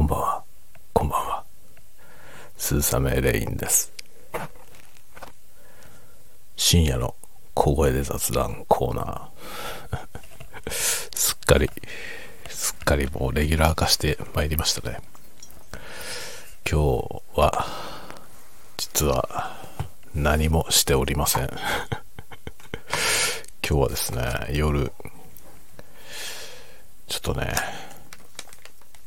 [0.00, 0.42] こんばんは。
[0.94, 1.44] こんばんは。
[2.56, 3.92] スーサメレインです。
[6.56, 7.14] 深夜の
[7.52, 9.98] 小声で雑談コーナー。
[11.14, 11.70] すっかり、
[12.48, 15.02] すっかりもうレギュラー化してまいりましたね。
[16.66, 17.66] 今日は、
[18.78, 19.54] 実は
[20.14, 21.42] 何もしておりません。
[23.62, 24.90] 今日はですね、夜、
[27.06, 27.79] ちょっとね、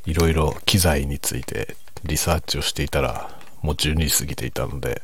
[0.06, 3.30] いろいろ機材についてリサーチをしていたら、
[3.62, 5.02] もう12時過ぎていたので、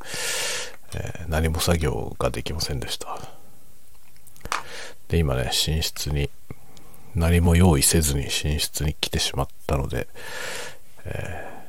[0.95, 3.19] えー何も作業ができませんでした。
[5.07, 6.29] で、今ね、寝室に、
[7.15, 10.07] 何も用意せずに寝室に来てしまったので、
[11.05, 11.59] えー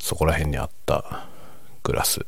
[0.00, 1.26] そこら辺にあった
[1.82, 2.24] グラス、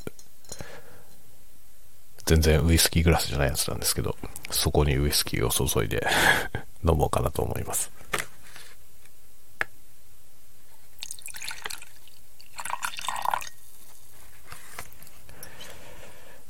[2.27, 4.17] 全然ウイスキーグラスじゃないやつなんですけど、
[4.51, 6.05] そこにウイスキーを注いで
[6.85, 7.91] 飲もうかなと思います。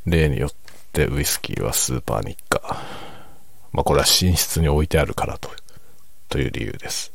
[0.06, 0.50] 例によっ
[0.92, 2.76] てウイスキーはスーパーニッカ。
[3.72, 5.50] まあこれは寝室に置いてあるからと
[6.28, 7.12] という理由です。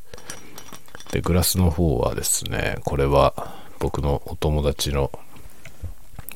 [1.12, 5.12] で、グラスの方はですね、これは僕のお友達の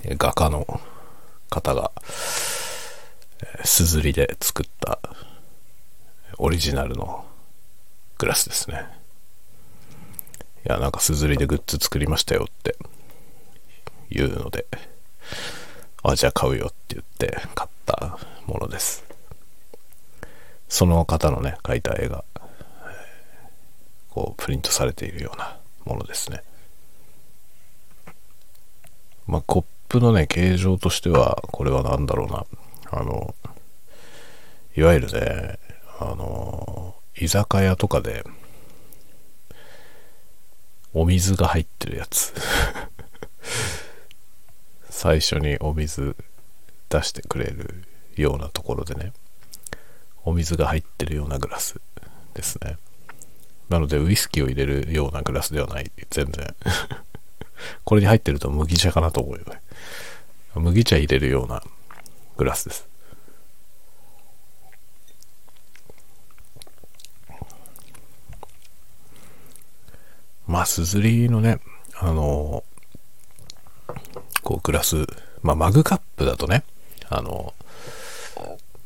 [0.05, 0.79] 画家の
[1.49, 1.91] 方が、
[3.63, 4.99] すずりで作った
[6.37, 7.25] オリジナルの
[8.17, 8.85] グラスですね。
[10.65, 12.77] いや、なんかすずりでグッズ作りましたよって
[14.09, 14.65] 言うので、
[16.03, 19.03] あ、じゃあ買うよって言って買ったものです。
[20.69, 22.23] その方のね、描いた絵が、
[24.09, 26.43] こう、プリントされているようなものですね。
[29.27, 32.45] まあ、コップのね、形状としては、これは何だろうな。
[32.91, 33.35] あの、
[34.75, 35.59] いわゆるね、
[35.99, 38.23] あの、居酒屋とかで、
[40.93, 42.33] お水が入ってるやつ。
[45.01, 46.13] 最初にお水
[46.89, 47.85] 出してくれる
[48.17, 49.13] ようなところでね、
[50.25, 51.79] お水が入ってるようなグラス
[52.33, 52.75] ですね。
[53.69, 55.89] なので、ウイスキーを入れるようなグラスではない。
[56.09, 56.53] 全然。
[57.85, 59.61] これに入ってると麦茶かなと思うよね。
[60.55, 61.63] 麦茶入れるような
[62.35, 62.89] グラスです。
[70.45, 71.61] まあ、すずりのね、
[71.95, 72.65] あの
[74.49, 75.05] こうグラス、
[75.43, 76.63] まあ、マグカップだとね、
[77.07, 77.53] あの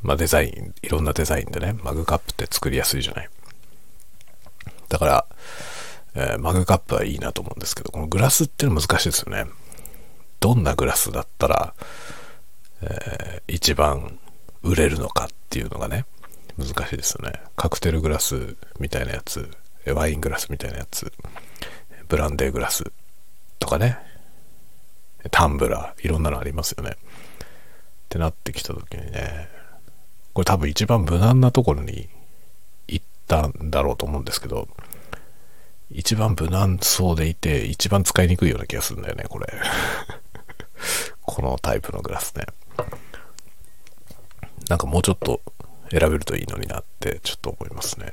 [0.01, 3.29] まあ、デザイン、いろんなデザインでね、マグカップって作りやすいじゃない。
[4.89, 5.25] だから、
[6.15, 9.45] えーマグカップはいいなと思うんですけど、このグラスっていうの難しいですよね。
[10.41, 11.73] どんなグラスだったら、
[12.81, 14.19] えー一番
[14.63, 16.03] 売れるのかっていうのがね、
[16.57, 17.39] 難しいですよね。
[17.55, 19.49] カクテルグラスみたいなやつ、
[19.87, 21.09] ワイングラスみたいなやつ、
[22.09, 22.83] ブランデーグラス
[23.59, 23.97] とかね、
[25.31, 26.91] タンブラー、いろんなのありますよね。
[26.91, 26.95] っ
[28.09, 29.49] てなってきた時にね、
[30.33, 32.09] これ多分一番無難なところに
[32.87, 34.67] 行ったんだろうと思うんですけど、
[35.89, 39.47] 一番無難そうでいて、一番使いにくいような気がするんだよね、これ。
[41.21, 42.45] このタイプのグラスね。
[44.69, 45.41] なんかもうちょっと
[45.91, 48.11] 選べるといいのになってちょっと思いますね。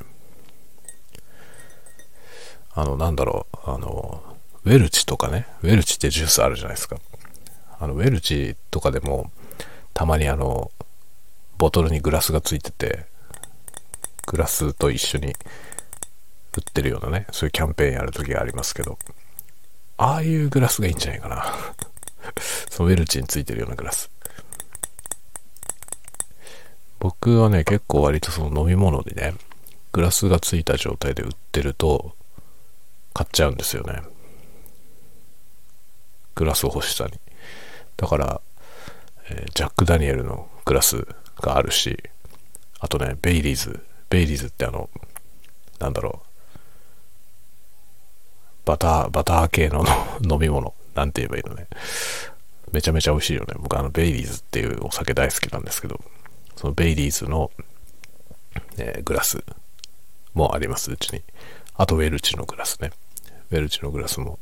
[2.72, 4.29] あの、なんだろう、あの、
[4.64, 6.96] ウェルチとかね、ウェルチってジュースあるじゃないですか。
[7.78, 9.30] あの、ウェルチとかでも、
[9.94, 10.70] たまにあの、
[11.56, 13.06] ボトルにグラスがついてて、
[14.26, 15.28] グラスと一緒に
[16.56, 18.98] 売ってるようなね、そういうキャンペーンやるときがありますけど、
[19.96, 21.54] ああいうグラスがいいんじゃないかな。
[22.70, 24.10] そのウェルチについてるようなグラス。
[26.98, 29.34] 僕はね、結構割とその飲み物でね、
[29.92, 32.14] グラスがついた状態で売ってると、
[33.14, 34.02] 買っちゃうんですよね。
[36.34, 37.12] グラスを欲しさに。
[37.96, 38.40] だから、
[39.28, 41.06] えージャック・ダニエルのグラス
[41.40, 41.98] があるし、
[42.80, 43.84] あとね、ベイリーズ。
[44.08, 44.88] ベイリーズってあの、
[45.78, 46.26] なんだろう。
[48.66, 49.84] バター、バター系の
[50.28, 50.74] 飲み物。
[50.94, 51.68] なんて言えばいいのね。
[52.72, 53.54] めちゃめちゃ美味しいよね。
[53.58, 56.00] 僕あの、ベイリーズっていうお酒大好きなんですけど、
[56.56, 57.50] そのベイリーズの、
[58.78, 59.42] えーグラス
[60.34, 61.22] もあります、うちに。
[61.74, 62.92] あと、ウェルチのグラスね。
[63.50, 64.38] ウェルチのグラスも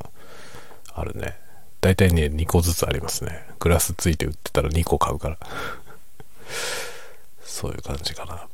[0.92, 1.38] あるね。
[1.88, 3.46] 大体ね、2個ずつありますね。
[3.60, 5.38] グラスついて売ってたら2個買うから。
[7.40, 8.46] そういう感じかな。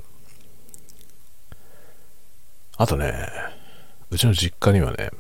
[2.77, 3.29] あとね、
[4.11, 5.11] うちの実家にはね、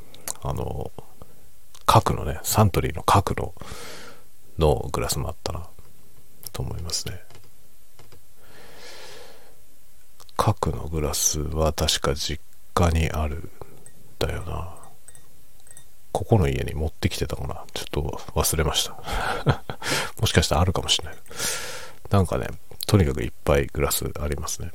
[0.44, 0.92] あの、
[1.86, 3.52] 角のね、サントリーの角の
[4.58, 5.68] のグラスもあったな、
[6.52, 7.20] と思いますね。
[10.36, 12.40] 角のグラスは確か実
[12.74, 13.50] 家にある
[14.20, 14.83] だよな。
[16.14, 18.96] ここの家に持ってきてたかなちょっと忘れました。
[20.20, 21.16] もしかしたらあるかもしれない。
[22.08, 22.46] なんかね、
[22.86, 24.70] とにかくいっぱいグラスありますね。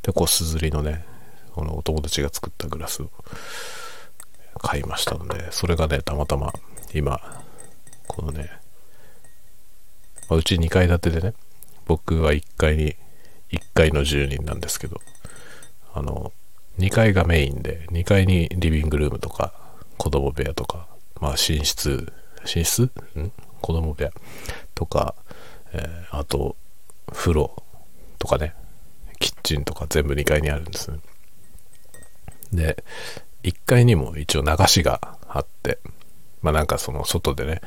[0.00, 1.04] で、こう、すずりのね、
[1.52, 3.10] このお友達が作ったグラスを
[4.60, 6.50] 買いましたので、それがね、たまたま
[6.94, 7.20] 今、
[8.08, 8.50] このね、
[10.30, 11.34] まあ、うち2階建てでね、
[11.84, 12.96] 僕は1階に、
[13.50, 15.02] 1階の住人なんですけど、
[15.92, 16.32] あの、
[16.78, 19.52] 2階がメインで、2階にリビングルームとか、
[19.96, 20.88] 子供部屋とか、
[21.20, 22.12] まあ寝室、
[22.44, 22.84] 寝室？
[22.84, 22.90] ん？
[23.60, 24.10] 子供部屋
[24.74, 25.14] とか、
[25.72, 26.56] えー、あと、
[27.12, 27.62] 風呂
[28.18, 28.54] とかね、
[29.20, 30.98] キッチンとか全部2階にあるんですね。
[32.52, 32.84] で、
[33.42, 35.78] 1階にも一応流しがあって、
[36.42, 37.60] まあなんかその外でね、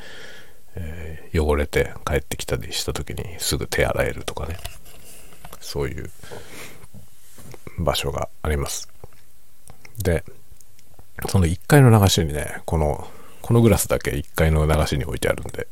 [0.74, 4.56] えー、汚れて帰ってきたりした時にすぐ手洗えるとかね、
[5.60, 6.10] そういう
[7.78, 8.88] 場所があります。
[9.98, 10.24] で、
[11.28, 13.08] その1階の流しにね、この、
[13.42, 15.66] このグラスだけ1階の流しに置いてあるんで、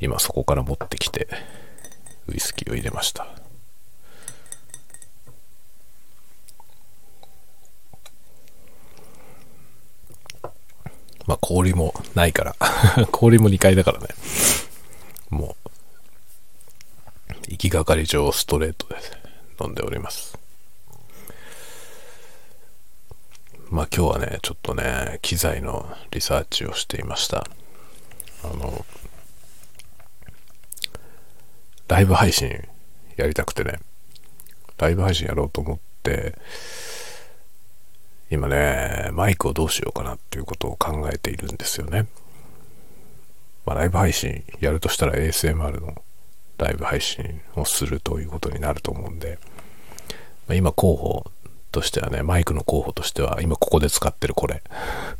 [0.00, 1.28] 今そこから持ってきて、
[2.28, 3.26] ウイスキーを入れました。
[11.26, 12.56] まあ氷もないから
[13.12, 14.08] 氷も2階だからね。
[15.30, 15.70] もう、
[17.48, 18.96] 行きがかり上ストレートで
[19.60, 20.39] 飲んでおります。
[23.70, 27.46] まあ今日はね、ちょっとね、機材のリサーチをしていました。
[28.42, 28.84] あの、
[31.86, 32.66] ライブ配信
[33.16, 33.78] やりたくてね、
[34.76, 36.34] ライブ配信やろうと思って、
[38.28, 42.08] 今ね、マイクをどうしようかなっていうことを考えているんですよね。
[43.64, 46.02] まあ、ライブ配信やるとしたら ASMR の
[46.58, 49.38] ライブ配信をするということになると思うんで、
[50.48, 51.30] まあ、今候補
[51.70, 54.62] としてはね、マイクの候補としては、今ここで使ってるこれ。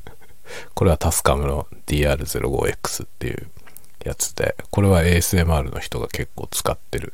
[0.74, 3.50] これはタスカムの DR05X っていう
[4.04, 7.12] やつで、これは ASMR の人が結構使ってる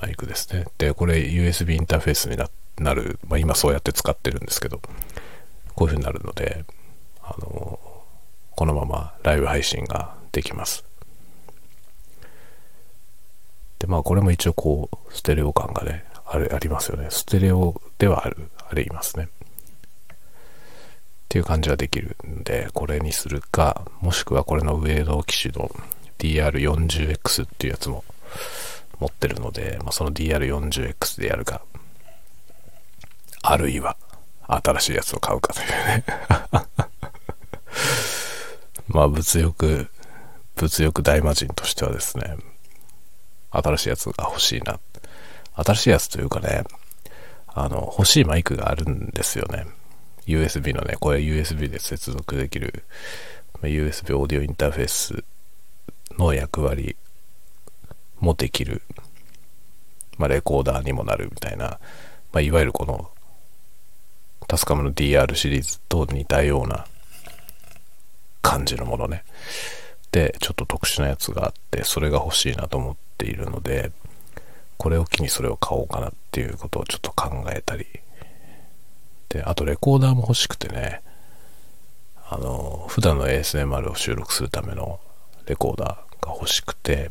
[0.00, 0.66] マイクですね。
[0.78, 4.80] で、これ USB インターフェースになる、まあ、今そうやって使ってるんですけど、
[5.74, 6.64] こういう風になるので、
[7.22, 7.78] あの、
[8.54, 10.84] このままライブ配信ができます。
[13.78, 17.08] で、まあこれも一応こう、ステレオ感がね、あれ、ありますよね。
[17.10, 19.28] ステレオではある、ありますね。
[19.28, 19.30] っ
[21.28, 25.70] ていう感じはできるんで、これにするか、もしくはこれの上の機種の
[26.18, 28.02] DR40X っていうやつも
[28.98, 31.62] 持ってるので、まあ、その DR40X でやるか、
[33.40, 33.96] あるいは
[34.48, 36.04] 新しいやつを買うかというね
[38.88, 39.88] まあ物欲、
[40.56, 42.36] 物欲大魔人としてはですね、
[43.52, 44.80] 新しいやつが欲しいな。
[45.54, 46.64] 新しいやつというかね、
[47.54, 49.66] あの、欲しいマイクがあるんですよね。
[50.26, 52.84] USB のね、これ USB で接続できる、
[53.62, 55.24] USB オーディオインターフェース
[56.18, 56.96] の役割
[58.20, 58.82] もできる、
[60.18, 61.78] まあ、レコーダーにもなるみたいな、
[62.32, 63.10] まあ、いわゆるこの
[64.46, 66.86] タスカムの DR シリーズと似たような
[68.42, 69.24] 感じのものね。
[70.10, 73.92] で、ちょっと特殊なやつがあって、それが欲しいなと思っているので、
[74.76, 77.86] これを機にそれを買おうかなっていうことをちょっと考えたり。
[79.28, 81.02] で、あとレコーダーも欲しくてね、
[82.28, 84.98] あの、普段の ASMR を収録するための
[85.46, 87.10] レコーダーが欲しくて、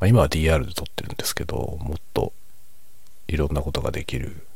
[0.00, 2.32] まあ、今は DR で撮ってるんですけど、もっと
[3.28, 4.46] いろんなことができる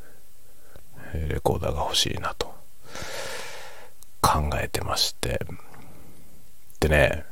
[1.13, 2.53] レコーダーが欲しいなと
[4.21, 5.39] 考えてまして。
[6.79, 7.25] でね、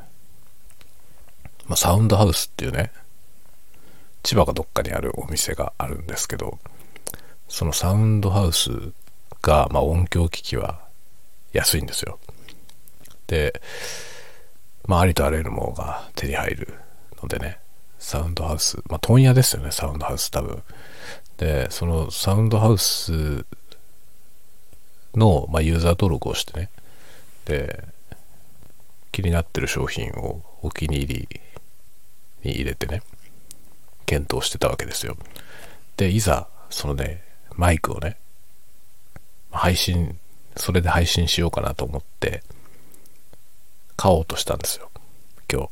[1.67, 2.91] まあ、サウンドハウスっていうね、
[4.29, 6.59] 千葉かどっかにあるお店があるんですけど、
[7.47, 8.69] そのサウンドハウス
[9.41, 10.81] が、まあ、音響機器は
[11.51, 12.19] 安いんですよ。
[13.25, 13.59] で、
[14.85, 16.75] まあ、ありとあらゆるものが手に入る
[17.23, 17.57] のでね、
[17.97, 20.61] サウンドハウス、まあ、問屋ですよね、サウンドハウス多分。
[21.37, 23.47] で、そのサウンドハウス
[25.15, 26.69] の、まあ、ユーザー登録をしてね、
[27.45, 27.83] で、
[29.11, 31.41] 気になってる商品をお気に入り
[32.43, 33.01] に入れてね、
[34.09, 35.15] 検討してたわけですよ。
[35.95, 37.21] で、いざ、そのね、
[37.55, 38.17] マイクをね、
[39.51, 40.17] 配信、
[40.57, 42.41] それで配信しようかなと思って、
[43.95, 44.89] 買おうとしたんですよ。
[45.51, 45.69] 今日。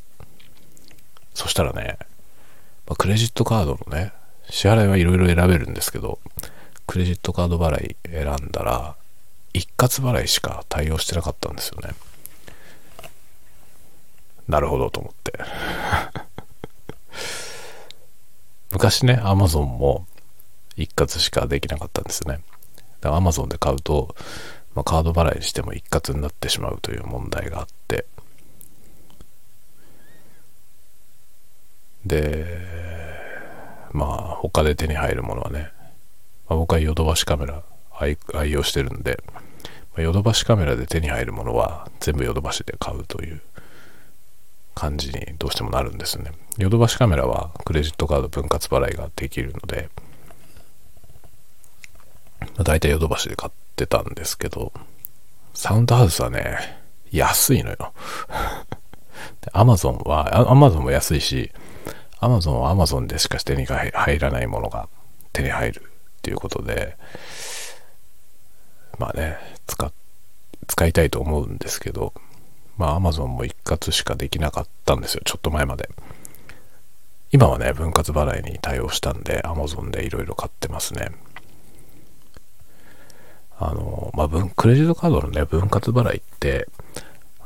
[1.34, 1.98] そしたらね、
[2.86, 4.14] ま、クレジットカードのね、
[4.52, 6.20] 支払いはいろいろ選べるんですけど、
[6.86, 8.96] クレジットカード払い選んだら、
[9.52, 11.96] 一括払いしか対応してなかったんですよね。
[14.48, 16.27] なるほどと思って。
[18.78, 20.06] 昔ね、アマゾンも
[20.76, 22.42] 一括しかできなかったんですね。
[23.02, 24.16] だから Amazon で買うと、
[24.76, 28.06] まあ、カード払いにしても一括になってしまうという問題があって
[32.06, 32.46] で
[33.92, 35.72] まあ他で手に入るものはね、
[36.48, 37.64] まあ、僕はヨドバシカメラ
[38.00, 39.24] 愛愛用してるんで、
[39.98, 43.42] ヨドバシカメラで手に入るものは全部ヨドバシで買うという
[44.78, 46.32] 感じにどうしてもなるんですね。
[46.58, 49.90] ヨドバシカメラはクレジットカード分割払いができるので、
[52.40, 54.72] まあ、大体ヨドバシで買ってたんですけど
[55.54, 56.80] サウンドハウスはね
[57.12, 57.94] 安いのよ。
[59.52, 61.52] アマゾンはアマゾンも安いし
[62.20, 64.88] アマゾンはアマゾンでしか手に入らないものが
[65.34, 66.98] 手に入るっていうことで
[69.00, 69.92] まあね使
[70.68, 72.14] 使いたいと思うんですけど
[72.78, 75.22] まあアマゾンも一括しかできなかったんですよ。
[75.26, 75.90] ちょっと前まで。
[77.32, 81.12] 今はね分割払いに対応したんでアマゾンでいろいろ買ってますね。
[83.60, 86.70] あのまあクレジットカードのね分割払いって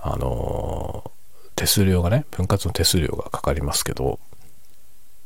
[0.01, 1.09] あの
[1.55, 4.19] 手数料がね分割の手数料がかかりますけど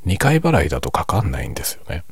[0.05, 2.03] 2回払いだとかかんないんですよね。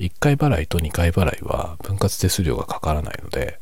[0.00, 3.60] 1回払いと2回払いは分割手数料がかからないので、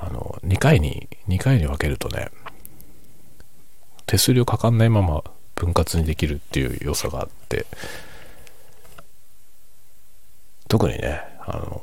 [0.00, 2.30] あの、2回に、2回に分けるとね、
[4.06, 5.22] 手数料かかんないまま
[5.54, 7.66] 分割にできるっていう良さがあって、
[10.68, 11.82] 特にね、あの、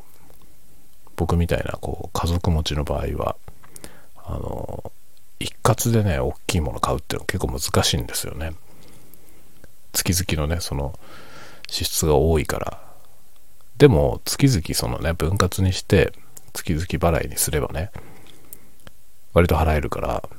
[1.15, 3.35] 僕みたいなこう家族持ちの場合は、
[4.17, 4.91] あの、
[5.39, 8.53] 一括でね、大きいもの買うっていうのは結構難しいんですよね。
[9.93, 10.97] 月々のね、その
[11.67, 12.81] 支出が多いから。
[13.77, 16.13] でも、月々そのね、分割にして、
[16.55, 16.85] 月々
[17.19, 17.91] 払いにすればね、
[19.33, 20.29] 割と払えるから、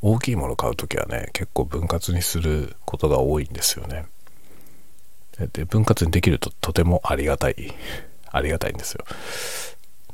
[0.00, 4.06] 大きいもの買うときはね、結構分割にすることが多いんですよね。
[5.52, 7.74] で、分割にできるととてもありがたい。
[8.30, 9.04] ありがたいんですよ。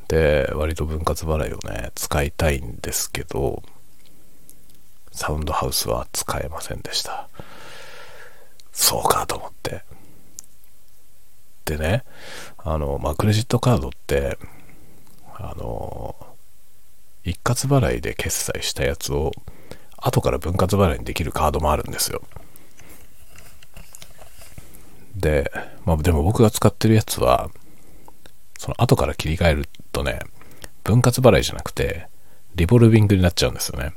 [0.08, 3.62] で、割と分割払いをね、使いたいんですけど、
[5.12, 7.28] サウンドハウスは使えませんでした。
[8.72, 9.84] そうかと思って。
[11.68, 12.02] でね、
[12.56, 14.38] あの、まあ、クレジットカードって、
[15.34, 16.16] あの、
[17.24, 19.32] 一括払いで決済したやつを、
[19.98, 22.22] 後から分割払いにできるカードもあるんですよ。
[25.14, 25.52] で、
[25.84, 27.50] まあ、でも僕が使ってるやつは、
[28.58, 30.20] その後から切り替えるとね、
[30.84, 32.08] 分割払いじゃなくて、
[32.54, 33.92] リボルビングになっちゃうんですよね。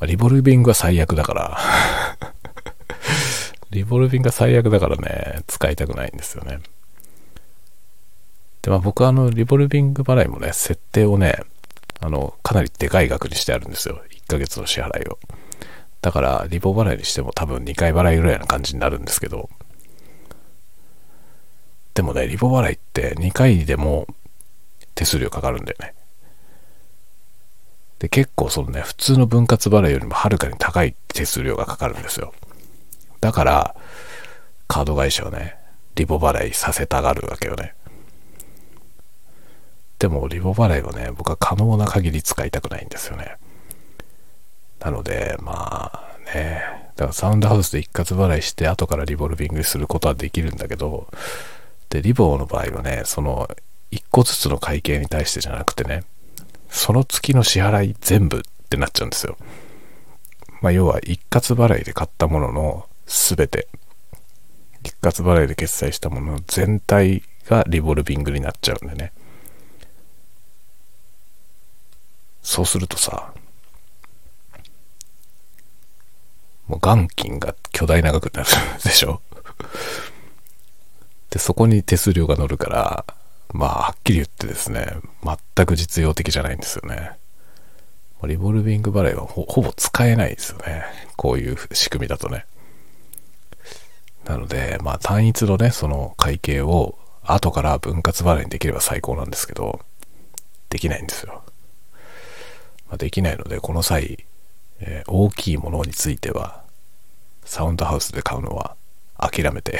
[0.00, 1.58] まリボルビングは最悪だから
[3.74, 6.60] リボルビングが最悪だからね、使いたくないんですよね。
[8.62, 11.42] で、まあ僕はあの、リボルビング払いもね、設定をね、
[12.00, 14.00] あの、かなりでかい額にしてあるんですよ。
[14.10, 15.18] 1ヶ月の支払いを。
[16.02, 19.50] だから、リボ払いにしても多分2回払いぐらいな感じになるんですけど、
[21.94, 24.06] でもね、リボ払いって2回でも
[24.94, 25.94] 手数料かかるんだよね。
[27.98, 32.32] で、結構そのね、普通の分割払いよりもはるかに高い手数料がかかるんですよ。
[33.24, 33.74] だから、
[34.68, 35.56] カード会社はね、
[35.94, 37.74] リボ払いさせたがるわけよね。
[39.98, 43.38] でも、リボ払いはね、僕は可能な限り使いたくないんですよね。
[44.78, 51.08] なので、まあね、だからサウンドハウスで一括払いして後からリボルビングすることはできるんだけど、
[51.88, 53.48] で、リボの場合はね、その
[53.90, 56.04] 一個ずつの会計に対してじゃなくてね、
[56.68, 59.38] その月の支払い全部ってなっちゃうんですよ。
[60.60, 63.68] まあ、要は一括払いで買ったものの全て、
[64.82, 69.12] 一括払いで決済したものの全体がリボルビングになっちゃうんでね。
[72.42, 73.32] そうするとさ、
[76.66, 78.48] もう元金が巨大長くなる
[78.82, 79.20] でしょ
[81.30, 83.04] で、そこに手数料が乗るから、
[83.52, 87.12] まあ、はっきり言ってですね、全く実用的じゃないんですよね。
[88.26, 90.84] リボルビング払いはほぼ使えないですよね。
[91.16, 92.46] こういう仕組みだとね。
[94.24, 99.80] なので、まあ単一のね、その会計を後から分割払いにできれば最高なんですけど、
[100.68, 101.42] できないんですよ。
[102.88, 104.24] まあ、できないので、この際、
[104.80, 106.64] えー、大きいものについては、
[107.44, 108.76] サウンドハウスで買うのは
[109.18, 109.78] 諦めて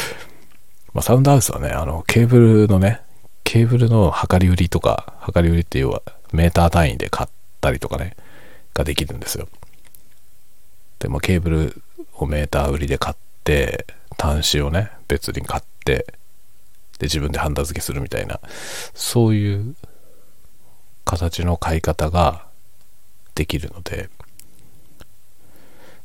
[0.94, 3.02] まあ、サウンドハウスはね、あの、ケーブルのね、
[3.44, 6.02] ケーブルの量り売りとか、量り売りっていうは
[6.32, 7.28] メーター単位で買っ
[7.60, 8.16] たりとかね、
[8.74, 9.48] ができるんですよ。
[10.98, 11.82] で、まあ、ケーブル
[12.18, 13.86] をメーター売りで買って、
[14.18, 16.06] 端子をね、別に買って、
[16.98, 18.40] で、自分でハンダ付けするみたいな、
[18.94, 19.76] そういう
[21.04, 22.46] 形の買い方が
[23.34, 24.08] できるので、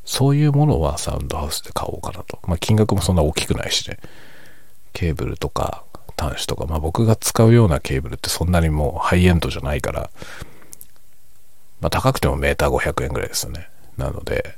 [0.04, 2.40] そういうものはサウンドハウスで買おうかなと。
[2.46, 3.98] まあ、金額もそんな大きくないしね。
[4.94, 5.84] ケーブルとか
[6.18, 10.10] 端子とか、まあ僕が使うようなケーブルってそんなにもうハイエンドじゃないから、
[11.80, 13.70] まあ高くてもメーター500円ぐらいですよね。
[13.98, 14.56] なので、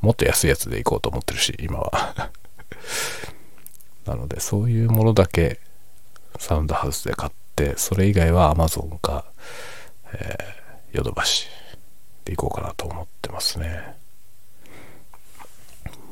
[0.00, 2.30] もっと安いやつでいこうと思ってるし、今は
[4.06, 5.60] なので、そういうものだけ
[6.38, 9.24] サウンドハウスで買って、それ以外は Amazon か、
[10.12, 10.38] え、
[10.92, 11.46] ヨドバシ
[12.24, 13.94] でいこうかなと思ってますね。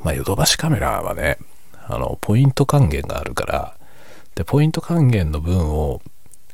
[0.05, 1.39] まあ、ヨドバシカメラはね、
[1.87, 3.77] あの、ポイント還元があるから、
[4.35, 6.01] で、ポイント還元の分を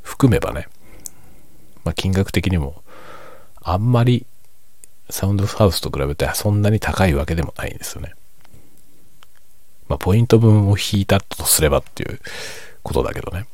[0.03, 0.69] 含めばね、
[1.85, 2.83] まあ、金額的にも、
[3.61, 4.27] あんまり
[5.11, 8.15] サウンドハウスと比べてそんなに高いわけでもないんですよね。
[9.89, 12.21] まあ、ポイント分を引いたとすればっていう
[12.83, 13.47] ことだけどね。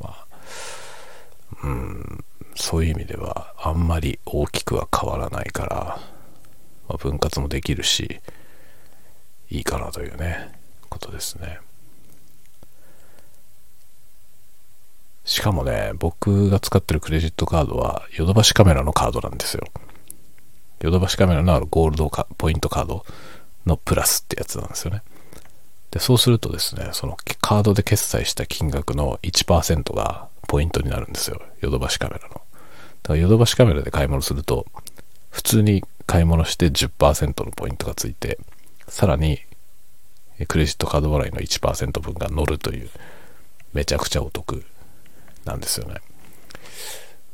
[0.00, 0.26] まあ、
[1.62, 2.24] うん、
[2.54, 6.00] そういう意味ではあんまり大きくは変わらないから、
[6.88, 8.20] まあ、分割もできるし、
[9.50, 10.50] いいかなというね、
[10.88, 11.60] ことですね。
[15.24, 19.64] しかもね、僕が使ってるクレジットカードはヨドバシカメラのカードなんですよ。
[20.80, 23.04] ヨドバシカメラのあるゴールドポイントカード
[23.66, 25.02] のプラスってやつなんですよね。
[25.90, 31.40] で、そうするとですね、そのカードで決済した金額の1%がポイントになるんですよ。
[31.60, 32.28] ヨドバシカメラの。
[32.28, 32.42] だか
[33.14, 34.66] らヨドバシカメラで買い物すると、
[35.30, 38.38] 普通に買い物して10%のポイントがついて、
[38.88, 39.40] さらに
[40.48, 42.90] クレジットカード払いの1%分が乗るという、
[43.72, 44.64] めちゃくちゃお得
[45.44, 45.96] なんですよね。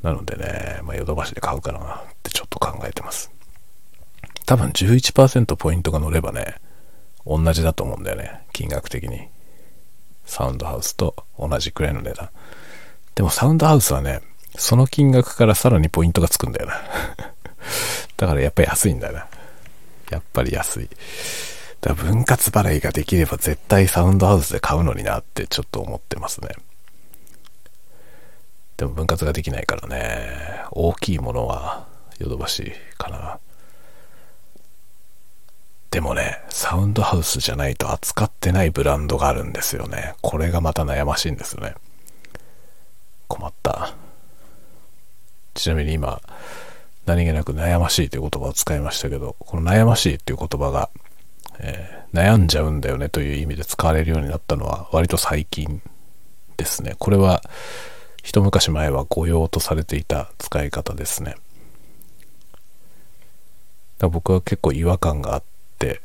[0.02, 3.30] なのでね、まあ、ヨドバシで買うかなってちょっと考えてます。
[4.46, 6.56] 多分11%ポイントが乗ればね、
[7.26, 8.42] 同じだと思うんだよね。
[8.52, 9.28] 金額的に。
[10.24, 12.30] サウンドハウスと同じくらいの値段。
[13.14, 14.20] でもサウンドハウスはね、
[14.56, 16.74] その金額からさらにポイントがつくんだよな。
[18.16, 19.26] だからやっぱり安いんだよな。
[20.10, 20.88] やっぱり安い。
[21.80, 26.48] だから分割払いができれば絶対サウンドハウスで買うのになってちょっと思ってますね。
[28.80, 31.86] でも分割ができないからね、大きいものは
[32.18, 33.38] ヨドバシかな。
[35.90, 40.14] でもね、サウンドハウスじゃないと扱ってないブランドがあるんですよね。
[40.22, 41.74] これがまた悩ましいんですよね。
[43.28, 43.92] 困った。
[45.52, 46.22] ちなみに今、
[47.04, 50.88] 何気なく悩ましいという言葉を使いましたけど、この悩ましいっていう言葉が、
[51.58, 55.82] えー、悩んじゃうんだよねという意味で使われるようになったのは割と最近
[56.56, 56.94] ですね。
[56.98, 57.42] これは
[58.22, 61.36] 一昔前は御用とされていた使い方ですね。
[63.98, 65.42] だ僕は結構違和感があっ
[65.78, 66.00] て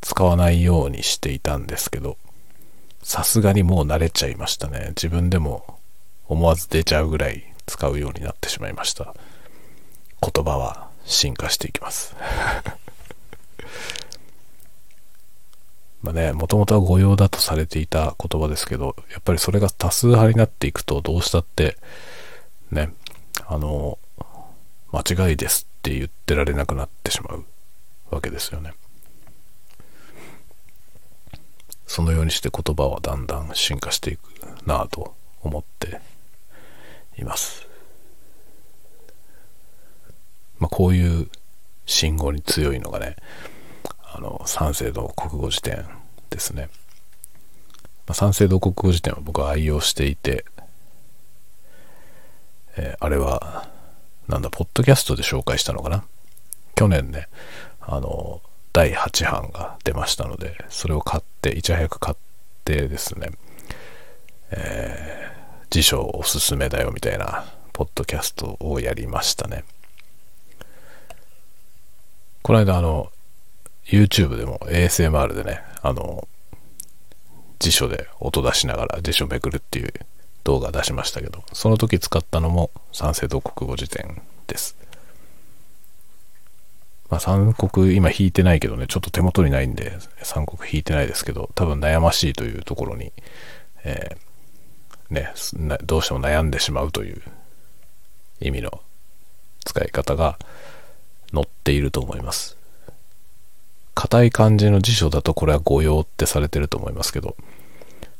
[0.00, 2.16] 使わないようにしていたんですけど
[3.02, 4.88] さすがにもう慣れちゃいましたね。
[4.90, 5.78] 自分でも
[6.26, 9.14] 思わず出ちゃうぐらい使うようになってしまいました。
[10.22, 12.16] 言葉は進化していきます。
[16.04, 21.78] まあね、もともとは御用だとされていた言葉ですけど、やっぱりそれが多数派になっていくと、どうしたって、
[22.70, 22.92] ね、
[23.46, 23.98] あの、
[24.92, 27.46] 間違いですって言ってられなくなってしまう
[28.10, 28.74] わけですよね。
[31.86, 34.20] そのようにして言葉はだんだん進化していく
[34.66, 36.02] なぁと思って
[37.16, 37.66] います。
[40.58, 41.30] まあ、こういう
[41.86, 43.16] 信号に強いのがね、
[44.16, 45.84] あの、三省堂国語辞典
[46.30, 46.68] ですね。
[48.06, 50.44] まあ、三省堂国語辞典は僕は愛用していて、
[52.76, 53.68] えー、あれは、
[54.28, 56.04] なんだ、ポッドキャストで紹介したのかな？
[56.76, 57.26] 去年ね、
[57.80, 58.40] あの、
[58.72, 62.16] 第8版が出ましたので、それを買って、いち早く買っ
[62.64, 63.32] てですね、
[64.52, 69.64] えー、辞書おすすめだよみたいな、ポッドキャストをやりましたね。
[72.42, 73.10] この間、あの、
[73.86, 76.26] YouTube でも ASMR でね、あの、
[77.58, 79.92] 辞書で音出しながら辞書めくるっていう
[80.44, 84.76] 動画出しましたけど、その時使ったのも三省堂国語辞典です。
[87.10, 89.92] まあ三国今引いてないけどね、ちょっと手元にないんで
[90.22, 93.12] 三国引いてないですけど、多分悩ましいというところに、
[93.84, 97.22] えー、ね、どうしても悩んでしまうという
[98.40, 98.80] 意味の
[99.64, 100.38] 使い方が
[101.32, 102.56] 載っていると思います。
[103.94, 107.36] 硬い感じの辞書だとこれは誤用ってされてると思いますけど、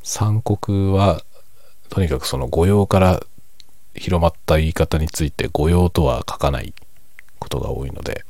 [0.02, 1.22] 三国は
[1.88, 3.22] とにかくその誤用から
[3.94, 6.74] 広まった言い方について誤用とは書かない
[7.38, 8.24] ことが多いので、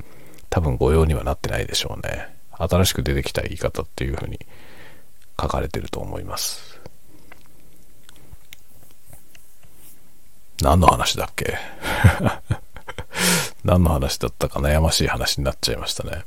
[0.50, 2.34] 多分誤用にはなってないでしょうね。
[2.52, 4.38] 新しく出てきた言い方っていうふうに
[5.40, 6.80] 書かれてると思います。
[10.62, 11.58] 何の話だっけ？
[13.64, 16.24] 何の話だったか悩ましい話になっちゃいましたね。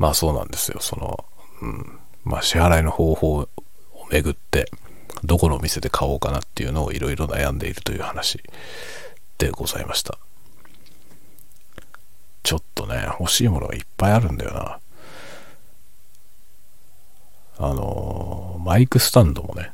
[0.00, 0.80] まあそうなんですよ。
[0.80, 1.24] その、
[1.60, 1.98] うん。
[2.24, 3.48] まあ支払いの方法を
[4.10, 4.70] めぐって
[5.24, 8.42] どこのお店で買おうかなっていうのをいろいろ悩んでいるという話
[9.38, 10.18] でございました
[12.42, 14.80] ちょっとね欲しいものがいっぱいあるんだよな
[17.58, 19.72] あのマイクスタンドもね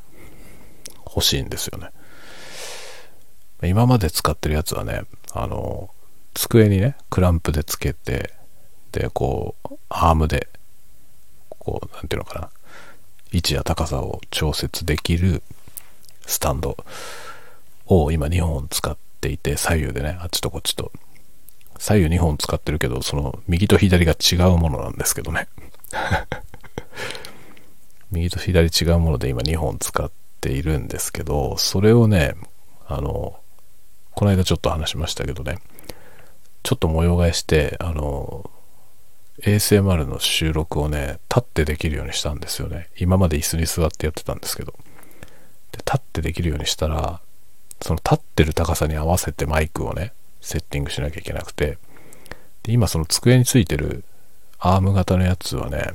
[1.07, 1.91] 欲しいんですよね
[3.63, 5.91] 今まで使ってるやつはねあの
[6.35, 8.36] 机にねクランプでつけて
[9.13, 10.49] こうアームで
[11.59, 12.51] こう何ていうのかな。
[13.33, 15.43] 位置や高さを調節できる
[16.27, 16.77] スタンド
[17.87, 20.93] を今2本使っていて左右でねあっちとこっちと。
[21.79, 25.49] 左右2本使ってるけどその右と左が違うものなんですけどね。
[28.11, 32.35] 右と左違うもので今2本使っているんですけどそれをね
[32.87, 33.39] あの
[34.15, 35.59] この間ちょっと話しましたけどね。
[36.63, 38.51] ちょっと模様替えしてあの
[39.43, 42.89] ASMR の収録をね立ってできるようにしたんですよね。
[42.99, 44.73] 今まで椅子に座ってやってたんですけど。
[45.73, 47.21] で立ってできるようにしたら
[47.83, 51.79] その立ってる高さに合わせてマイクをねセッティングしなきゃいけなくて。
[52.63, 54.05] で今その机についてる
[54.59, 55.93] アーム型のやつはね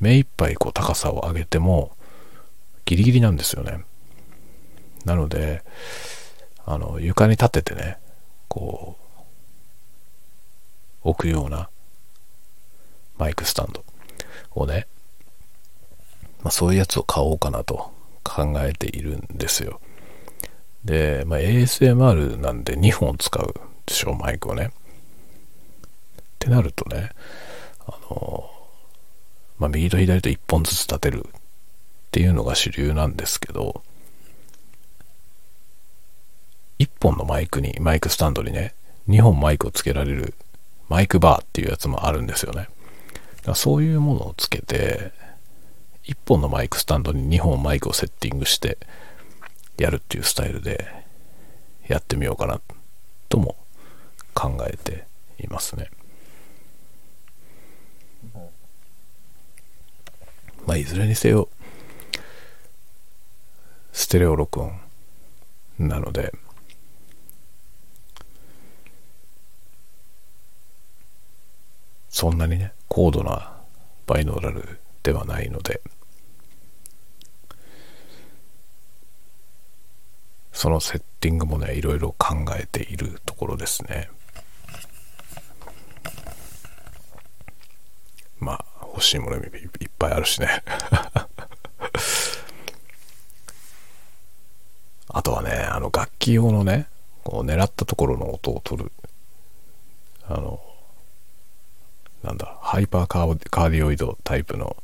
[0.00, 1.92] 目いっぱいこう高さを上げても
[2.86, 3.84] ギリギリなんですよね。
[5.04, 5.62] なので
[6.66, 7.98] あの床に立ててね
[8.48, 8.96] こ
[11.04, 11.70] う置くような
[13.20, 13.84] マイクスタンド
[14.54, 14.86] をね、
[16.42, 17.92] まあ、そういうやつを買おうかなと
[18.24, 19.78] 考えているんですよ。
[20.84, 23.54] で、まあ、ASMR なんで2本使う
[23.84, 24.70] でしょ、マイクをね。
[24.70, 27.10] ってなるとね、
[27.86, 28.50] あの、
[29.58, 31.30] まあ、右と左と1本ずつ立てるっ
[32.10, 33.82] ていうのが主流なんですけど、
[36.78, 38.74] 1本のマイクに、マイクスタンドにね、
[39.10, 40.32] 2本マイクをつけられる
[40.88, 42.68] マイクバーっていうやつもあるんですよね。
[43.54, 45.12] そういうものをつけて、
[46.04, 48.78] 1本のマイクスタンドに2本マイクをセッティングして
[49.78, 50.86] やるっていうスタイルで
[51.86, 52.60] やってみようかな
[53.28, 53.56] とも
[54.34, 55.06] 考えて
[55.38, 55.90] いますね。
[60.66, 61.48] まあ、いずれにせよ、
[63.92, 64.78] ステレオ録音
[65.78, 66.32] なので、
[72.10, 73.56] そんなにね、高度な
[74.06, 75.80] バイノーラルではないので、
[80.52, 84.10] そのセッティングもね、いろいろ考えているところですね。
[88.40, 89.42] まあ、欲しいものいっ
[89.98, 90.64] ぱいあるしね。
[95.08, 96.88] あとはね、あの楽器用のね、
[97.22, 98.92] こう狙ったところの音を取る、
[100.28, 100.60] あの、
[102.22, 104.76] なんだ、ハイパーカーディオイドタイプの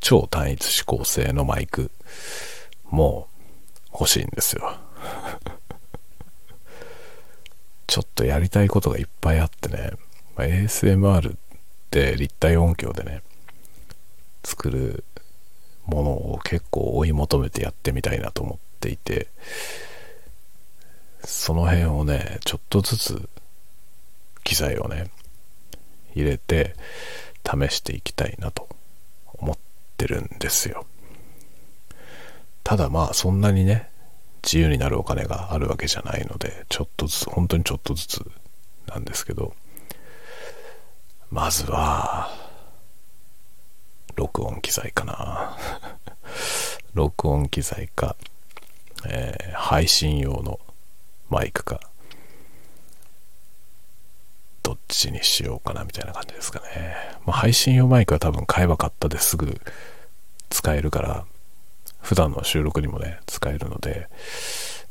[0.00, 1.90] 超単一指向性のマイク
[2.88, 3.28] も
[3.92, 4.76] 欲しいんですよ。
[7.86, 9.92] ちょっとやりたいことがいっぱいあってね、
[10.36, 11.36] まあ、ASMR っ
[11.90, 13.22] て立体音響でね、
[14.44, 15.04] 作る
[15.86, 19.26] ものを結構追い求めてやってみたいなと思っていて、
[21.24, 23.28] その辺をね、ちょっとずつ
[24.44, 25.10] 機材をね、
[26.14, 26.74] 入れて
[27.44, 28.68] 試していきたいなと
[29.34, 29.58] 思っ
[29.96, 30.86] てるんですよ。
[32.64, 33.90] ただまあそんなにね、
[34.42, 38.30] 自由になるお金があるわけじゃないので、ちょっとずつ、本当にちょっとずつ
[38.86, 39.54] なんですけど、
[41.30, 42.30] まずは、
[44.16, 45.56] 録音機材かな。
[46.94, 48.16] 録音機材か、
[49.06, 50.58] えー、配信用の
[51.28, 51.80] マイクか、
[54.70, 56.94] どっちにしようかなみたいな感じですかね。
[57.26, 59.60] まあ、配信用マイクは多分買えば買ったですぐ
[60.48, 61.26] 使えるから、
[62.00, 64.06] 普段の収録にもね、使えるので、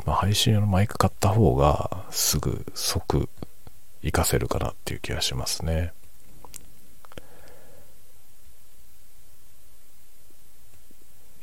[0.06, 3.30] まあ、配信用のマイク買った方がすぐ即
[4.02, 5.94] 活かせるかなっていう気がしますね。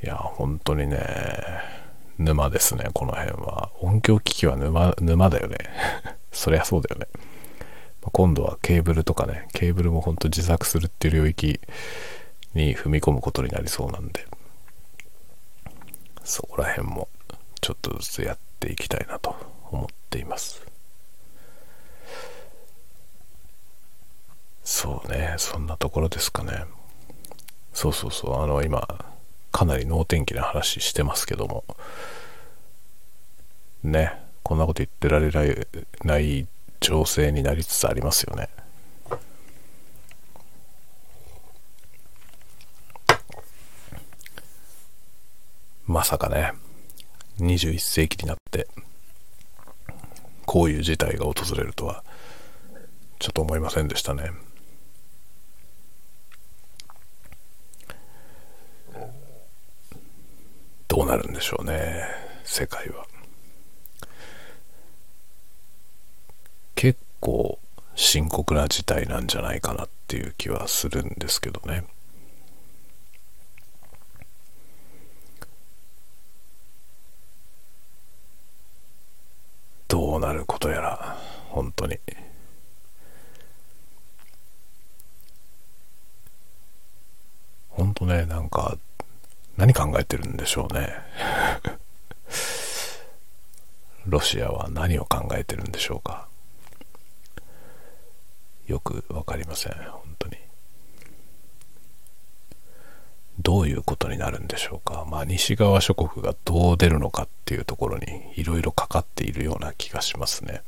[0.03, 0.99] いや、本当にね、
[2.18, 3.70] 沼ですね、この辺は。
[3.81, 5.57] 音響機器は沼、沼だよね。
[6.33, 7.09] そりゃそうだよね。
[8.12, 11.61] 今度はケーブルとかね、ケーブルも本当自作するっていう領域
[12.55, 14.27] に踏み込むことになりそうなんで、
[16.25, 17.09] そこら辺も
[17.61, 19.35] ちょっとずつやっていきたいなと
[19.71, 20.64] 思っています。
[24.64, 26.64] そうねそんなところですかね。
[27.73, 28.87] そうそうそうあの今
[29.53, 31.64] かなり能天気な話してますけども。
[33.83, 35.31] ねこんなこと言ってられ
[36.05, 36.47] ない
[36.87, 38.49] 情勢になりつつありますよね
[45.85, 46.53] まさかね、
[47.38, 48.68] 21世紀になって、
[50.44, 52.05] こういう事態が訪れるとは、
[53.18, 54.31] ちょっと思いませんでしたね。
[60.88, 62.05] どうなるんでしょうね、
[62.44, 63.07] 世界は。
[66.77, 67.59] 結構
[67.97, 71.85] 深刻な事態なんじゃないかなっていう気はするんですけどね。
[79.89, 81.17] どうなることやら、
[81.49, 81.99] 本当に。
[87.71, 88.79] 本当ね、なんか、
[89.57, 90.95] 何考えてるんでしょうね。
[94.07, 96.29] ロシアは何を考えてるんでしょうか。
[98.66, 100.37] よくわかりません、本当に。
[103.38, 105.07] どういうことになるんでしょうか。
[105.09, 110.62] まあ、西側諸国がどう出るのかっていうところにいろいろかかっているような気がしますね。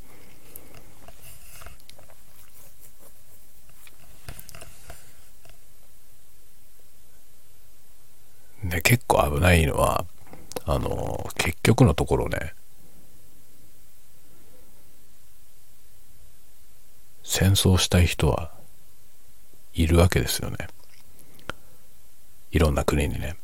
[8.62, 10.04] ね、結構危ないのは、
[10.64, 12.54] あの、結局のところね、
[17.30, 18.50] 戦争したい人は
[19.74, 20.56] いるわけですよね。
[22.50, 23.36] いろんな国にね。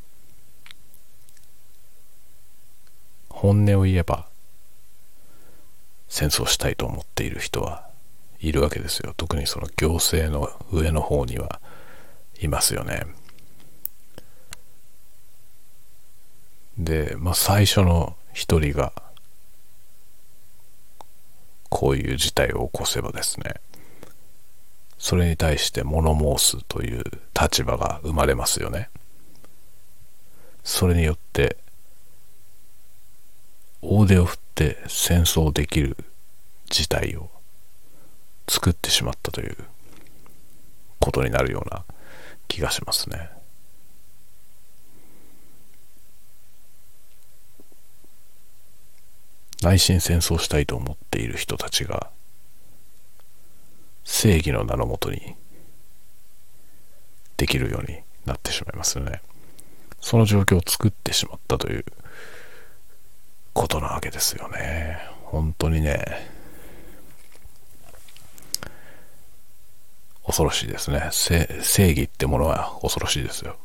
[3.29, 4.27] 本音を言えば、
[6.09, 7.87] 戦争したいと思っている人は
[8.41, 9.13] いるわけですよ。
[9.19, 11.61] 特にその行政の上の方には
[12.41, 13.05] いますよね。
[16.79, 18.95] で、まあ最初の一人が
[21.69, 23.57] こういう事態を起こせばですね、
[25.05, 27.05] それに対して物申すという
[27.39, 28.89] 立場が生まれますよね。
[30.63, 31.59] それによって
[33.83, 35.99] 大手を振って戦争できる
[36.71, 37.29] 事態を
[38.49, 39.59] 作ってしまったという
[40.99, 41.85] ことになるような
[42.49, 43.29] 気がしますね。
[49.61, 52.11] 内心戦争したいと思っている人たちが
[54.05, 55.35] 正義の名のもとに
[57.37, 59.21] できるようになってしまいますよね。
[60.01, 61.85] その状況を作ってしまったという
[63.55, 64.99] ことなわけですよね。
[65.25, 66.05] 本当にね、
[70.27, 71.09] 恐ろしいですね。
[71.11, 71.47] 正
[71.91, 73.57] 義ってものは恐ろしいですよ。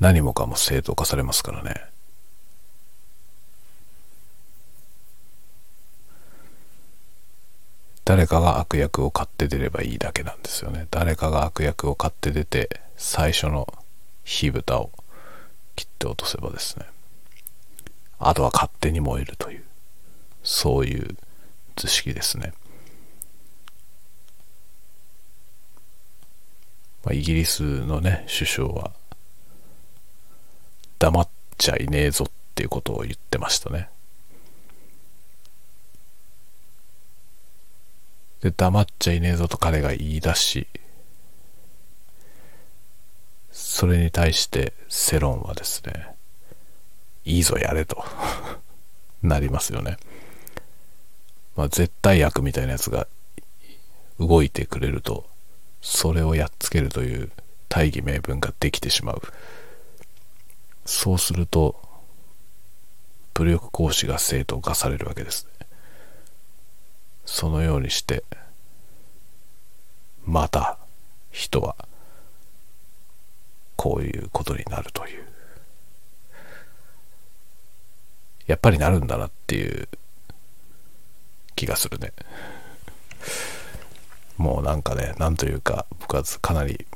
[0.00, 1.91] 何もかも正当化されますからね。
[8.04, 10.88] 誰かが悪役を買って出ればいいだけなんですよね。
[10.90, 13.72] 誰かが悪役を買って出て、最初の
[14.24, 14.90] 火蓋を
[15.76, 16.86] 切って落とせばですね、
[18.18, 19.64] あとは勝手に燃えるという、
[20.42, 21.16] そういう
[21.76, 22.52] 図式ですね。
[27.04, 28.92] まあ、イギリスのね、首相は、
[30.98, 33.88] 黙っちゃいねえぞっていうことを言ってましたね。
[38.42, 40.66] で、黙っちゃいねえぞと彼が言い出し、
[43.52, 46.16] それに対して世論はですね、
[47.24, 48.04] いいぞやれと
[49.22, 49.96] なりますよね。
[51.54, 53.06] まあ絶対悪みたいなやつが
[54.18, 55.24] 動いてくれると、
[55.80, 57.30] それをやっつけるという
[57.68, 59.22] 大義名分ができてしまう。
[60.84, 61.80] そうすると、
[63.34, 65.46] 武力行使が正当化されるわけです。
[67.24, 68.24] そのようにして
[70.24, 70.78] また
[71.30, 71.76] 人は
[73.76, 75.26] こういうことになるという。
[78.46, 79.88] やっぱりなるんだなっていう
[81.56, 82.12] 気がするね。
[84.36, 86.86] もうなんかねなんというか僕はかなり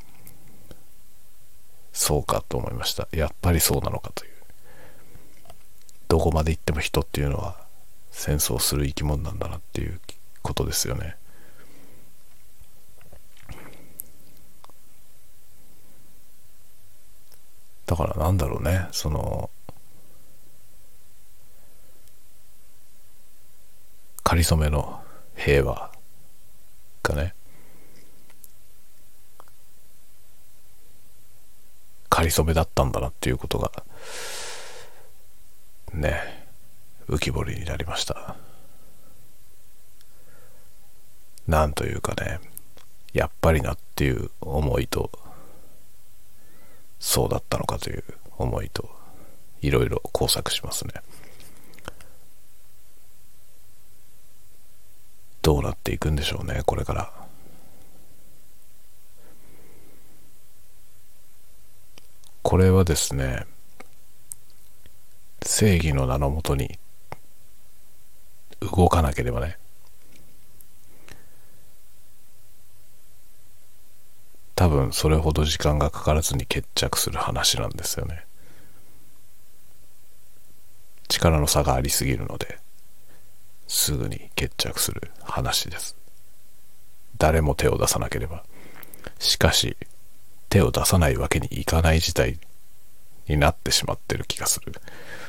[1.92, 3.08] そうかと思いました。
[3.12, 4.32] やっぱりそうなのかという。
[6.08, 7.56] どこまで行っても人っていうのは
[8.10, 10.00] 戦争する生き物なんだなっていう
[10.46, 11.16] ことですよね。
[17.86, 19.50] だからなんだろうね、その、
[24.22, 25.00] かりそめの
[25.34, 25.90] 平和
[27.02, 27.34] がね、
[32.08, 33.72] かりそめだったんだなっていうことが、
[35.92, 36.46] ね、
[37.08, 38.36] 浮き彫りになりました。
[41.46, 42.40] なんというかね、
[43.12, 45.10] やっぱりなっていう思いと、
[46.98, 48.04] そうだったのかという
[48.38, 48.88] 思いと
[49.60, 50.94] いろいろ工作しますね。
[55.42, 57.12] どうなっていくんでしょうねこれから。
[62.42, 63.44] これはですね
[65.42, 66.78] 正義の名のもとに
[68.60, 69.58] 動かなければね
[74.56, 78.24] 多分それほど時間がかからずに決着する話なんですよね。
[81.08, 82.58] 力の差がありすぎるので
[83.68, 85.94] すぐに決着する話です。
[87.18, 88.44] 誰も手を出さなければ。
[89.18, 89.76] しかし
[90.48, 92.38] 手を出さないわけにいかない事態
[93.28, 94.72] になってしまってる気がする。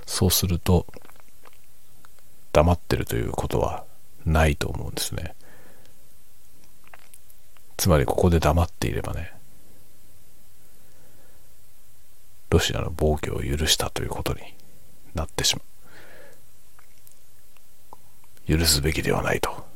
[0.06, 0.88] そうすると
[2.54, 3.84] 黙ってるということは
[4.26, 5.36] ないと思うんですね。
[7.78, 9.38] つまりここで黙っていればね
[12.50, 14.40] ロシアの暴挙を許したということに
[15.14, 15.62] なってしま
[18.48, 18.58] う。
[18.58, 19.68] 許すべきではないと。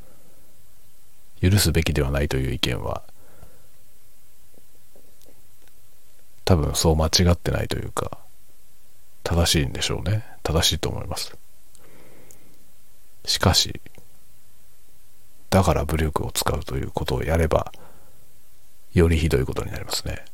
[1.41, 3.03] 許すべきではないという意見は
[6.45, 8.19] 多分そう間違ってないというか
[9.23, 10.23] 正しいんでしょうね。
[10.43, 11.35] 正しいと思います。
[13.25, 13.81] しかし
[15.49, 17.73] だから武力を使うということをやれば
[18.93, 20.25] よりひどいことになりますね。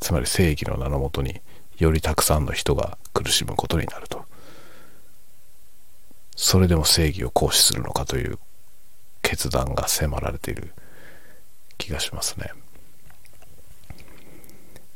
[0.00, 1.40] つまり正義の名のもとに
[1.78, 4.24] よりたくさんの人が苦しむことになると。
[6.36, 8.38] それでも正義を行使するのかという
[9.22, 10.72] 決断が迫られている
[11.78, 12.52] 気がしますね。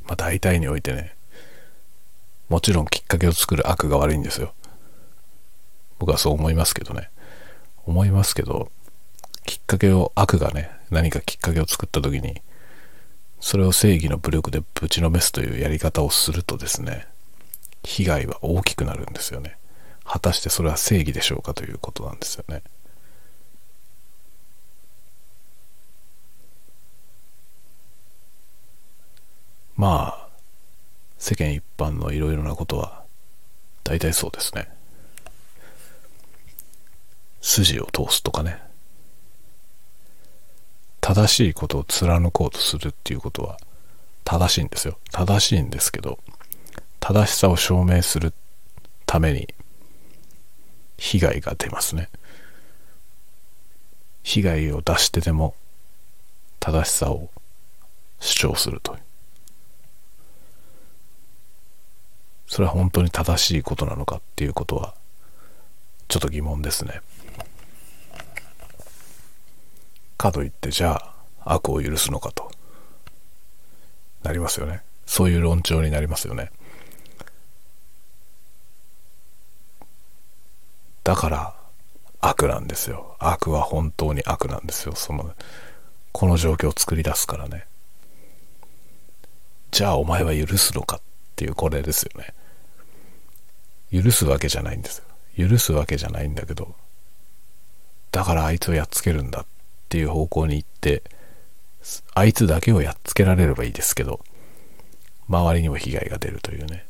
[0.05, 1.15] まあ大体においてね
[2.49, 4.55] もちろんきっかけを作る悪が悪いんですよ。
[5.99, 7.11] 僕はそう思いますけどね。
[7.87, 8.71] 思いますけど
[9.45, 12.43] きっかけを悪がね何かきっかけを作った時に
[13.41, 17.07] それを正義の武力でぶちのめすというやり方をするとですね
[17.83, 19.57] 被害は大きくなるんですよね。
[20.05, 22.63] 果たしてそれは正義でしょうかということなんですよね。
[29.77, 30.29] まあ
[31.19, 33.03] 世間一般のいろいろなことは
[33.85, 34.69] 大体そうですね。
[37.41, 38.72] 筋を通すとかね。
[41.03, 43.59] 正しいことを貫こうとするっていうことは
[44.25, 44.99] 正しいんですよ。
[45.11, 46.19] 正しいんですけど
[47.01, 48.33] 正しさを証明する
[49.05, 49.53] ために
[50.97, 52.09] 被害が出ますね。
[54.23, 55.57] 被害を出してでも
[56.61, 57.29] 正しさを
[58.21, 58.97] 主張すると
[62.47, 64.95] それは本当に正しいことなのかっていうことは
[66.07, 67.01] ちょっと疑問ですね。
[70.23, 71.03] かといってじゃ
[71.45, 72.49] あ悪を許すのかと。
[74.23, 74.83] なりますよね。
[75.05, 76.53] そういう論調になりますよね。
[81.03, 81.55] だから
[82.21, 83.17] 悪なんですよ。
[83.19, 84.95] 悪は本当に悪なんですよ。
[84.95, 85.35] その
[86.13, 87.67] この状況を作り出すからね。
[89.73, 91.01] じゃあお前は許すのかっ
[91.35, 92.33] ていうこれですよね。
[93.93, 95.03] 許すわけじゃないんです
[95.37, 95.49] よ。
[95.49, 96.77] 許すわけじゃないんだけど、
[98.13, 99.41] だからあいつをやっつけるんだ。
[99.41, 99.47] っ
[99.93, 101.03] ていう方向に行って、
[102.15, 104.21] あいつだけをやっつけられればいいですけど、
[105.29, 106.87] 周りにも被害が出るというね、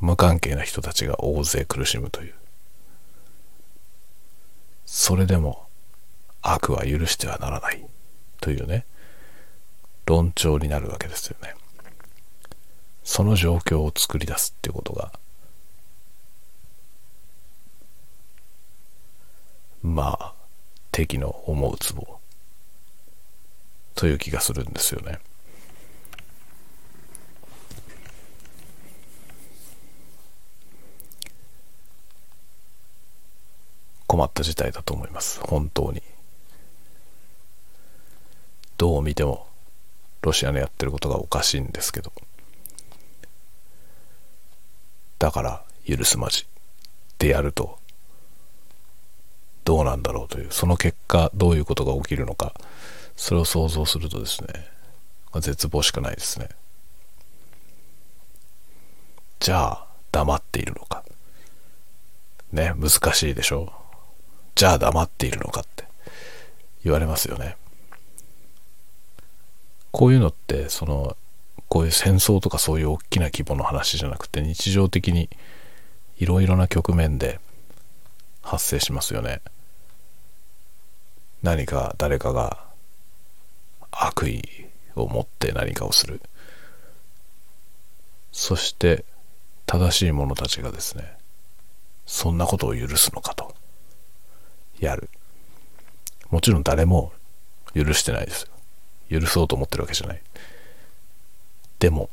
[0.00, 2.34] 無関係な人たちが大勢苦しむという。
[4.86, 5.66] それでも
[6.40, 7.84] 悪は許してはならない
[8.40, 8.86] というね、
[10.06, 11.54] 論調になるわけですよね。
[13.04, 15.12] その状況を作り出すっていうことが
[19.82, 20.34] まあ
[20.92, 22.17] 敵の思うツボ
[23.98, 25.18] という気がするんですよね。
[34.06, 35.40] 困った事態だと思います。
[35.40, 36.00] 本当に。
[38.76, 39.48] どう見ても
[40.22, 42.12] ロシアのやってることがおかしいんですけど。
[45.18, 46.46] だから許すまじ。
[47.18, 47.80] でやると
[49.64, 52.54] どうなんだろうという、その結果どういうことが起きるのか、
[53.18, 54.48] それを想像するとですね、
[55.32, 56.48] まあ、絶望しかないですね。
[59.40, 61.04] じゃあ、黙っているのか。
[62.52, 63.72] ね、難しいでしょ
[64.54, 65.84] じゃあ黙っているのかって
[66.84, 67.56] 言われますよね。
[69.90, 71.16] こういうのって、その、
[71.68, 75.28] こういう戦争とかそういう大きな規模の話じゃなくて、日常的に
[76.18, 77.40] いろいろな局面で
[78.42, 79.42] 発生しますよね。
[81.42, 82.67] 何か誰かが
[84.08, 84.42] 悪意
[84.96, 86.20] を持って何かをする。
[88.32, 89.04] そして
[89.66, 91.16] 正しい者たちがですね
[92.06, 93.54] そんなことを許すのかと。
[94.80, 95.10] やる。
[96.30, 97.12] もちろん誰も
[97.74, 98.50] 許してないです。
[99.10, 100.22] 許そうと思ってるわけじゃない。
[101.78, 102.10] でも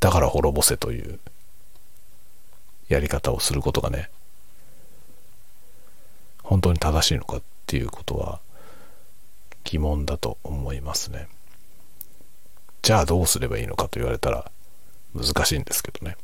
[0.00, 1.18] だから滅ぼせという
[2.88, 4.10] やり方をすることがね
[6.42, 8.40] 本当に正しいのかっていうことは
[9.64, 11.28] 疑問だと思いますね。
[12.82, 14.50] じゃあどうすればいいのかと言われたら
[15.14, 16.16] 難しいんですけどね。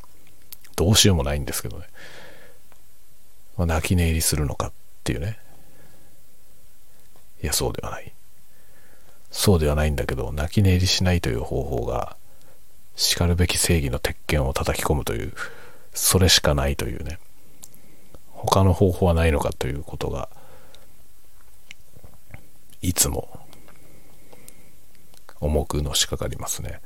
[0.77, 1.87] どうしようもないんですけどね、
[3.57, 4.73] まあ、泣き寝入りするのかっ
[5.05, 5.39] ていうね。
[7.43, 8.13] いやそうではない。
[9.31, 12.17] そうではないんだけど泣き寝入りしないという方法が
[12.97, 15.33] しかるべき正義の鉄拳を叩き込むという
[15.95, 17.19] それしかないというね。
[18.33, 20.29] 他の方法はないのかということが
[22.83, 23.41] いつも。
[25.41, 26.81] 重くのしかかりますね。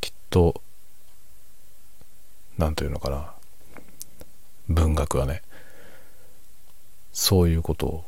[0.00, 0.62] きっと
[2.56, 3.32] 何というのかな。
[4.68, 5.42] 文学はね
[7.12, 8.04] そういうことを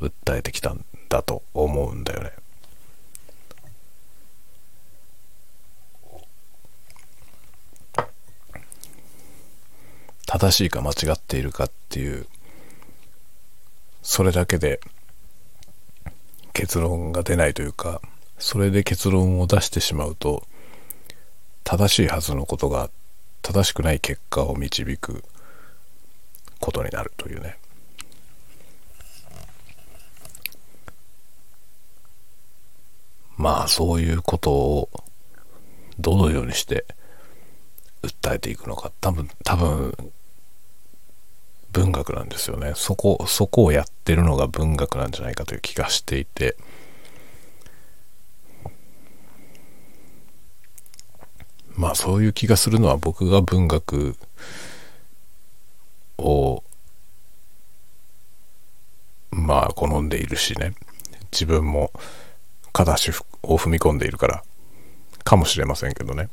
[0.00, 2.32] 訴えてきたんだと思うんだよね。
[10.26, 12.26] 正しいか間違っているかっていう
[14.08, 14.78] それだけで
[16.52, 18.00] 結論が出ないというか
[18.38, 20.46] それで結論を出してしまうと
[21.64, 22.88] 正しいはずのことが
[23.42, 25.24] 正しくない結果を導く
[26.60, 27.58] ことになるというね。
[33.36, 34.88] まあそういうことを
[35.98, 36.86] どのようにして
[38.02, 40.12] 訴えていくのか多分多分
[41.72, 42.72] 文学なんですよね。
[42.74, 46.56] そこそこをやってるのが文学なんじゃないかという気がしていて。
[51.74, 54.16] まあそういう気がするのは僕が文学
[56.16, 56.62] を
[59.30, 60.74] まあ好んでいるしね。
[61.30, 61.92] 自分も
[62.72, 63.10] 片足
[63.42, 64.42] を踏み込んでいるから
[65.22, 66.30] かもしれませんけどね。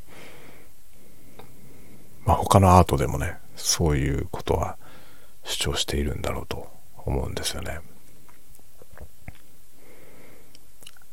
[2.25, 4.77] まあ他のアートでもねそういうことは
[5.43, 6.69] 主張しているんだろうと
[7.05, 7.79] 思うんですよね。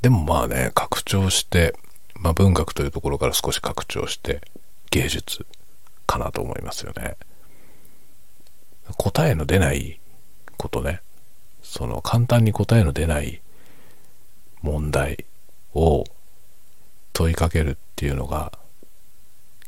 [0.02, 1.74] でもまあね、拡張して、
[2.14, 4.40] まあ文学というところから少し拡張して
[4.90, 5.46] 芸術
[6.06, 7.16] かなと思いますよね。
[8.96, 10.00] 答えの出ない
[10.56, 11.02] ことね、
[11.62, 13.42] その簡単に答えの出ない
[14.62, 15.24] 問題
[15.74, 16.04] を
[17.12, 18.52] 問いかけるっていうのが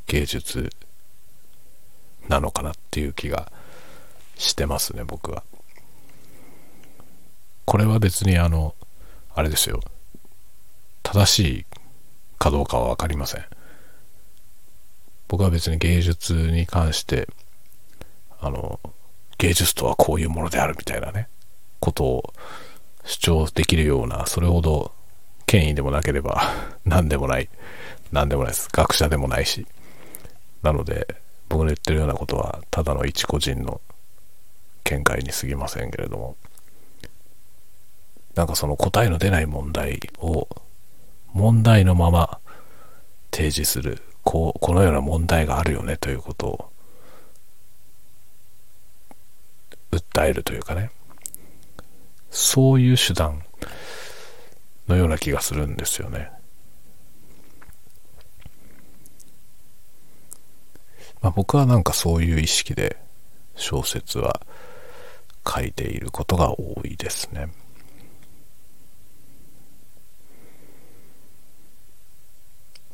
[0.06, 0.70] 芸術
[2.28, 3.52] なのかなっていう気が
[4.42, 5.42] してますね僕は。
[7.64, 8.74] これは別にあの
[9.34, 9.80] あれですよ。
[11.02, 11.66] 正しい
[12.38, 13.44] かどうかは分かりません。
[15.28, 17.28] 僕は別に芸術に関して
[18.40, 18.80] あの
[19.38, 21.28] 芸術とはこういうものであるみたいなね
[21.80, 22.34] ことを
[23.04, 24.92] 主張できるようなそれほど
[25.46, 26.42] 権威でもなければ
[26.84, 27.48] 何でもない
[28.10, 28.68] 何でもないです。
[28.72, 29.66] 学者でもないし。
[30.62, 31.08] なので
[31.48, 33.80] 僕の言ってるようなことはただの一個人の
[34.84, 36.36] 見解に過ぎませんけれども
[38.34, 40.48] なんかその答えの出ない問題を
[41.32, 42.38] 問題のまま
[43.30, 46.72] 提示するこうこのような問題があるよねということを
[49.90, 50.90] 訴えるというかね
[52.30, 53.42] そういう手段
[54.88, 56.30] のような気がするんですよね。
[61.20, 62.96] まあ、僕はなんかそういう意識で
[63.54, 64.40] 小説は
[65.46, 67.48] 書いていることが多いですね。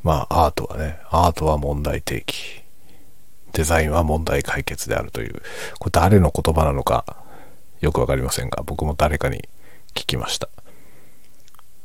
[0.02, 2.62] まあアートはね、アートは問題提起、
[3.52, 5.42] デザインは問題解決であるという、
[5.78, 7.04] これ誰の言葉なのか
[7.80, 9.48] よくわかりませんが、僕も誰かに
[9.94, 10.48] 聞きました。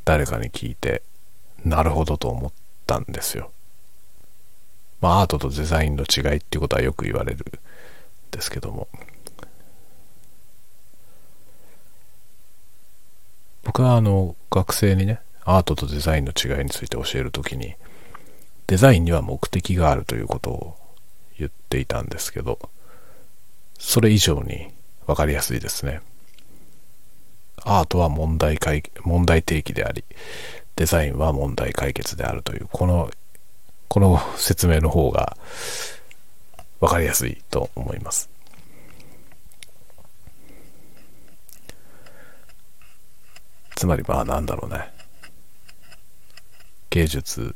[0.04, 1.02] 誰かに聞いて、
[1.64, 2.52] なるほどと思っ
[2.86, 3.50] たんですよ。
[5.00, 7.44] まあアートとデザインの違いっていうことはよく言われるん
[8.30, 8.88] ですけども、
[13.64, 17.74] 僕はあの学生にねアートとデザインの違いについて教える時に
[18.66, 20.76] デザインには目的があるということを
[21.38, 22.58] 言っていたんですけど
[23.78, 24.68] それ以上に
[25.06, 26.00] 分かりやすいですね。
[27.66, 30.04] アートは問題解問題提起であり
[30.76, 33.10] デザインは問題解決であるというこの
[33.88, 35.36] この説明の方が
[36.80, 38.33] 分かりやすいと思います。
[43.74, 44.92] つまりまあなんだろうね。
[46.90, 47.54] 芸術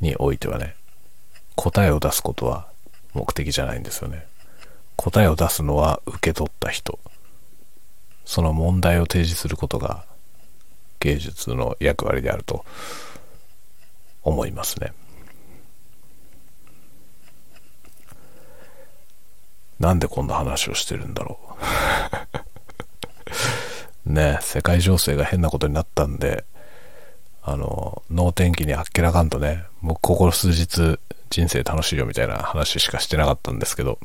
[0.00, 0.74] においてはね
[1.54, 2.66] 答えを出すことは
[3.14, 4.26] 目的じゃないんですよね。
[4.96, 6.98] 答えを出すのは受け取った人。
[8.24, 10.04] その問題を提示することが
[11.00, 12.64] 芸術の役割であると
[14.22, 14.92] 思いますね。
[19.78, 21.38] なんでこんな話をしてるんだろ
[22.34, 22.39] う。
[24.14, 26.44] ね世界情勢が変なことになったんで
[27.42, 30.98] あの能天気にあっけらかんとね僕ここ数日
[31.30, 33.98] 人生楽しいよみたいな話しかしてなかったんですけど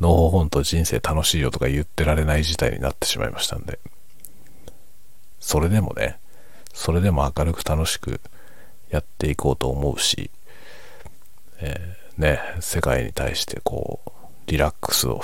[0.00, 3.78] のほほんと人生楽しいよとか言ってられない事態になってしまいましたんで
[5.40, 6.18] それでもね
[6.72, 8.20] それでも明るく楽しく
[8.90, 10.30] やっていこうと思うし、
[11.60, 14.10] えー、ね世界に対してこう
[14.46, 15.20] リラックスを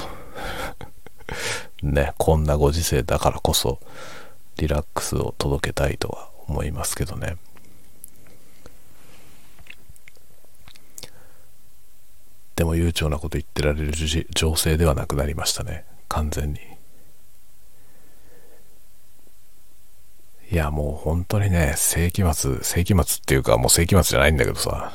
[1.82, 3.78] ねこんなご時世だからこそ
[4.56, 7.36] リラックスを届けたいとは思いますけどね。
[12.56, 13.92] でも悠長なこと言ってられる
[14.34, 15.86] 情勢ではなくなりましたね。
[16.08, 16.60] 完全に。
[20.50, 24.92] いやもう本当にね世紀末世紀末っていうかもう世紀末じゃないんだけどさ。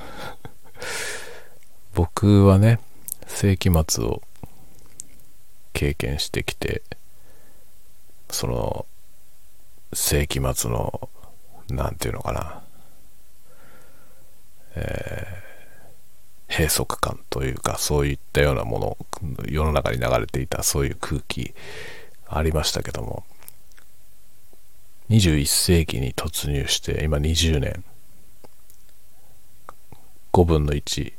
[1.96, 2.80] 僕はね
[3.26, 4.22] 世紀末を
[5.76, 6.82] 経験してきて
[8.30, 8.86] その
[9.94, 11.10] 世紀末の
[11.70, 12.64] 何て言うのかな。
[14.76, 15.44] え
[16.48, 21.54] 閉塞感というかそういったようなもの世の中に流れていたそういう空気
[22.28, 23.24] ありましたけども
[25.10, 27.84] 21世紀に突入して今20年
[30.34, 31.14] 5分の1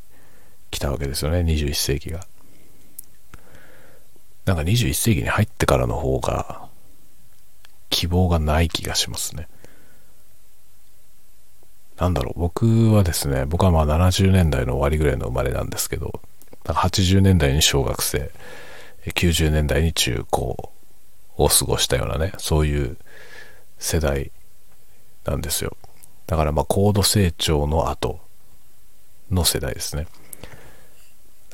[0.70, 2.20] 来たわけですよね21世紀が。
[4.46, 6.68] なんか21世紀に入ってからの方が
[7.90, 9.48] 希望がない気がしますね
[11.98, 16.20] なんだろう、僕はですね、僕はまあ70年代の終わりぐらいの生まれなんですけど、
[16.64, 18.30] なんか80年代に小学生、
[19.06, 20.72] 90年代に中高
[21.36, 22.98] を過ごしたようなね、そういう
[23.78, 24.30] 世代
[25.24, 25.76] なんですよ。
[26.26, 28.20] だからまあ高度成長の後
[29.30, 30.06] の世代ですね。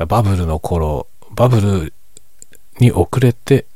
[0.08, 1.92] バブルの頃、バブル
[2.78, 3.66] に遅れて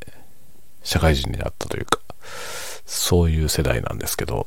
[0.83, 2.01] 社会人になったというか、
[2.87, 4.47] そういう世代なんですけど、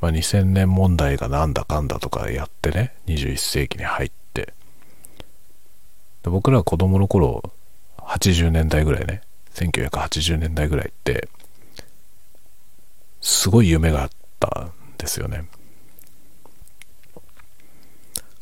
[0.00, 4.54] まあ、2000年問題がなんだかんだとかやってね21世紀に入って。
[6.22, 7.42] で僕らは子供の頃
[7.98, 9.22] 80年代ぐらいね
[9.54, 11.28] 1980年代ぐらいって
[13.20, 15.44] すごい夢があったんですよね。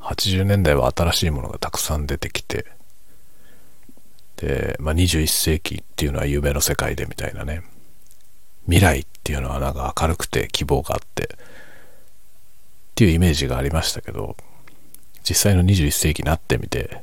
[0.08, 2.64] 80年代は新しいものがたくさん出てきて
[4.36, 7.62] で、まあ、21世紀っていうのは夢の世界でみたいなね。
[8.64, 11.28] 未来っていうのはなんか明るくて希望があってっ
[12.94, 14.36] ていうイメージがありましたけど
[15.26, 17.02] 実際の21世紀になってみて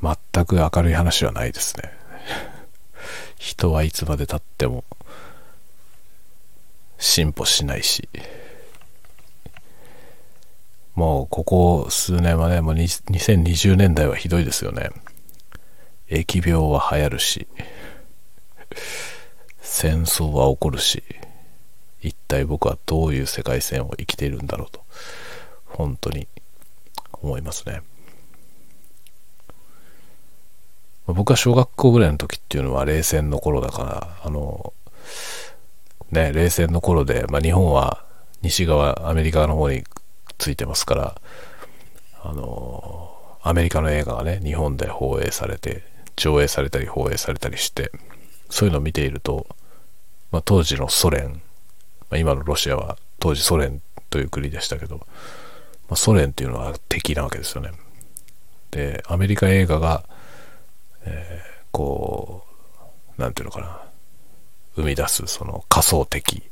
[0.00, 1.92] 全く明るい話はないですね。
[3.36, 4.84] 人はいつまでたっても
[6.98, 8.08] 進歩しないし。
[10.98, 14.90] もうここ数年はねもう2020年代はひどいですよね。
[16.10, 17.46] 疫病は流行るし
[19.60, 21.04] 戦争は起こるし
[22.02, 24.82] 一体僕はどういう世界線を生きているんだろうと
[25.66, 26.26] 本当に
[27.12, 27.82] 思いますね。
[31.06, 34.72] 僕は小学校ぐらいの時っていうのは冷戦の頃だからあの
[36.10, 38.04] ね冷戦の頃で、まあ、日本は
[38.42, 39.84] 西側アメリカの方に
[40.38, 41.20] ついてますから
[42.22, 45.82] あのアメリカの映画がね日本で放映されて
[46.16, 47.92] 上映されたり放映されたりして
[48.50, 49.46] そういうのを見ていると
[50.30, 51.40] まあ、当時のソ連、ま
[52.12, 53.80] あ、今のロシアは当時ソ連
[54.10, 55.04] という国でしたけど、ま
[55.90, 57.70] あ、ソ連っていうのは敵なわけですよね。
[58.70, 60.04] で、アメリカ映画が、
[61.04, 62.44] えー、こ
[63.16, 63.82] う、なんていうのかな、
[64.76, 66.42] 生み出すその仮想敵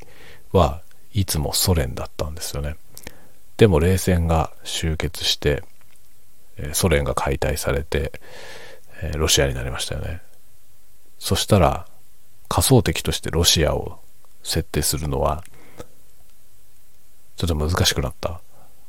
[0.53, 0.83] は
[1.13, 2.77] いつもソ連だったんですよね。
[3.57, 5.63] でも冷戦が終結して、
[6.73, 8.13] ソ連が解体されて、
[9.17, 10.21] ロシアになりましたよね。
[11.19, 11.87] そしたら、
[12.49, 14.01] 仮想敵としてロシアを
[14.43, 15.43] 設定するのは、
[17.37, 18.41] ちょっと難しくなった。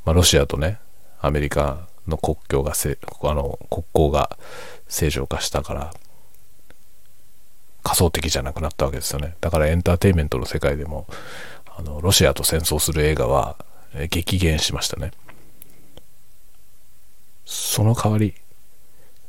[0.05, 0.79] まあ、ロシアとね、
[1.19, 4.37] アメリカの国境がせ、あの、国交が
[4.87, 5.93] 正常化したから、
[7.83, 9.35] 仮想敵じゃなくなったわけですよね。
[9.41, 11.07] だからエンターテインメントの世界でも、
[11.77, 13.57] あの、ロシアと戦争する映画は
[14.09, 15.11] 激減しましたね。
[17.45, 18.33] その代わり、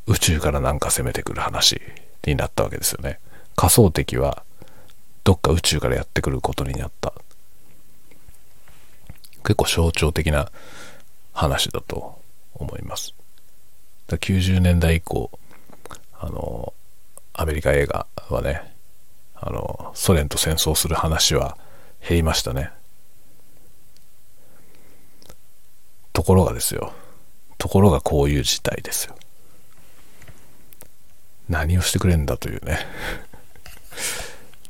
[0.06, 1.80] 宇宙からなんか攻めてくる話
[2.26, 3.20] になったわけですよね。
[3.58, 4.44] 仮想敵は
[5.24, 7.12] どっか宇宙からやってくることになった
[9.42, 10.50] 結構象徴的な
[11.34, 12.18] 話だと
[12.54, 13.14] 思います
[14.08, 15.30] 90年代以降
[16.18, 16.72] あの
[17.34, 18.74] アメリカ映画はね
[19.34, 21.58] あのソ連と戦争する話は
[22.00, 22.70] 減りましたね
[26.18, 26.92] ところがですよ。
[27.58, 29.14] ところがこういう事態ですよ。
[31.48, 32.80] 何をしてくれんだというね。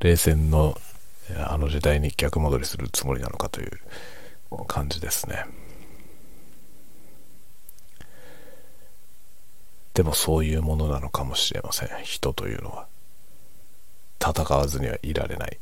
[0.01, 0.79] 冷戦の
[1.39, 3.71] あの時代に逆戻りするつもりなのかという
[4.67, 5.47] 感じですね。
[9.95, 11.89] でもそういうものなのかもしれません。
[12.05, 12.87] 人というのは
[14.21, 15.59] 戦わずにはいられない。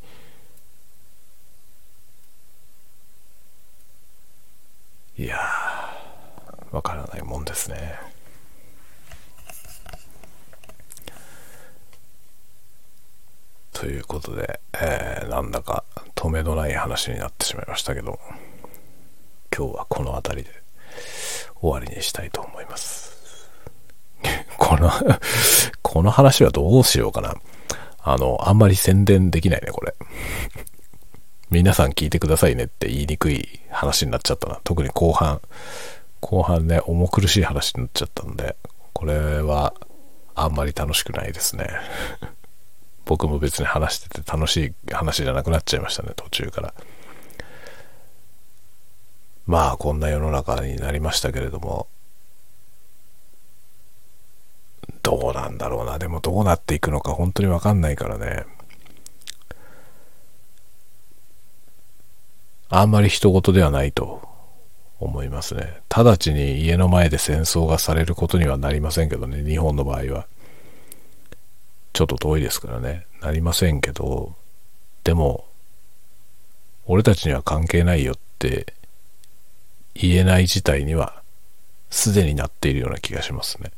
[5.18, 5.38] いや
[6.72, 7.94] わからないもんですね。
[13.72, 18.18] ということで、えー、なんだか止めのない話になってしまいましたけど
[19.54, 20.50] 今日はこの辺りで
[21.60, 23.16] 終わりにしたいと思います。
[24.58, 24.90] この
[25.82, 27.34] この話はどうしようかな。
[28.00, 29.94] あのあんまり宣伝できないねこれ。
[31.56, 34.60] 皆さん聞いてくださいねって言いにくい話になっちゃったな。
[34.62, 35.40] 特に後半。
[36.20, 38.56] 後半ね、重苦しい話になっちゃったんで、
[38.92, 39.72] これは
[40.34, 41.66] あんまり楽しくないですね。
[43.06, 46.74] 僕も別に話してて楽しい話じゃなくなっちゃいましたね、途中から。
[49.46, 51.88] まあ、こんな世の中になりましたけれども、
[55.02, 55.98] どうなんだろうな。
[55.98, 58.44] でもどうなっていくのか本当にわかんないからね。
[62.68, 64.28] あんまり人事ではないと
[64.98, 65.80] 思いますね。
[65.88, 70.26] 直ちに家の前で戦争がされることにはなりませんけどね、日本の場合は。
[71.92, 74.34] ちょっと遠いですからね、なりませんけど、
[75.04, 75.46] でも、
[76.86, 78.74] 俺たちには関係ないよって
[79.94, 81.22] 言えない事態には
[81.90, 83.72] すでになっているような気がしますね。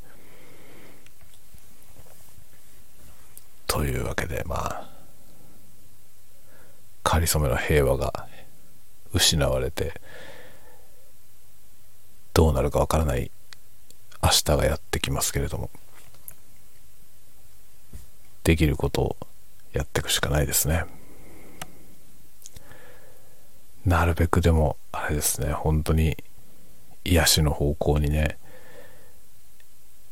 [3.67, 4.89] というわけで、まあ、
[7.03, 8.27] かりそめの平和が
[9.13, 9.93] 失われて
[12.33, 13.31] どうなるかわからない
[14.21, 15.69] 明日がやってきますけれども
[18.43, 19.17] できることを
[19.73, 20.85] やっていくしかないですね。
[23.85, 26.17] なるべくでもあれですね本当に
[27.05, 28.37] 癒しの方向にね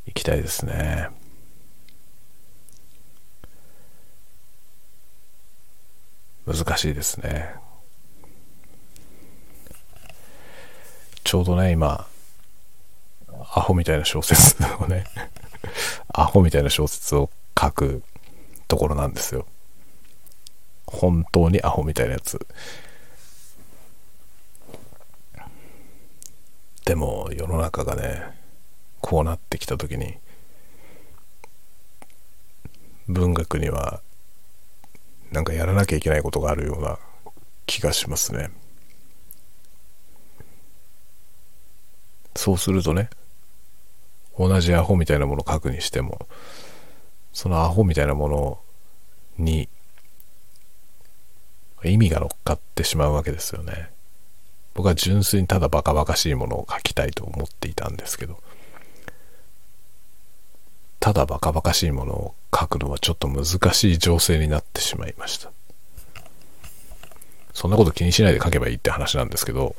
[0.06, 1.10] 行きたいですね。
[6.46, 7.56] 難しいですね。
[11.28, 12.08] ちょうどね、今、
[13.28, 15.04] アホみたいな小説をね
[16.08, 18.02] アホみたいな小説を書く
[18.70, 19.46] ところなんですよ。
[20.86, 22.48] 本当にアホみたいなやつ。
[26.86, 28.24] でも世の中がね、
[29.02, 30.18] こうなってきた時に、
[33.10, 34.02] 文学には
[35.34, 36.98] なんかやらなきゃいけないことがあるような
[37.66, 38.50] 気がしますね。
[42.38, 43.10] そうするとね
[44.38, 46.28] 同じアホみたいなものを書くにしても
[47.34, 48.60] そのアホみたいなもの
[49.38, 49.70] に
[51.84, 53.92] 意味が乗っかってしまうわけですよね。
[54.74, 58.38] 僕は純粋にただバカバカしいものを書きたいと思っていたんですけど
[61.00, 65.52] ただバカバカしいものを書くのはちょっと難しい情勢になってしまいました。
[67.54, 69.76] そんなこと気にしないで書けばいいって話なんですけど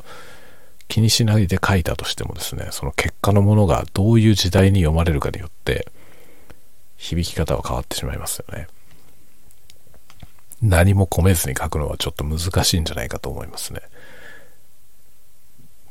[0.89, 5.91] 気にしないで書いたとしてもですね、その結果のものがどういう時代に読まれるかによって、
[6.97, 8.67] 響き方は変わってしまいますよね。
[10.61, 13.81] 何も込めずに書くのはちょっと難しいんじゃないかと思いますね。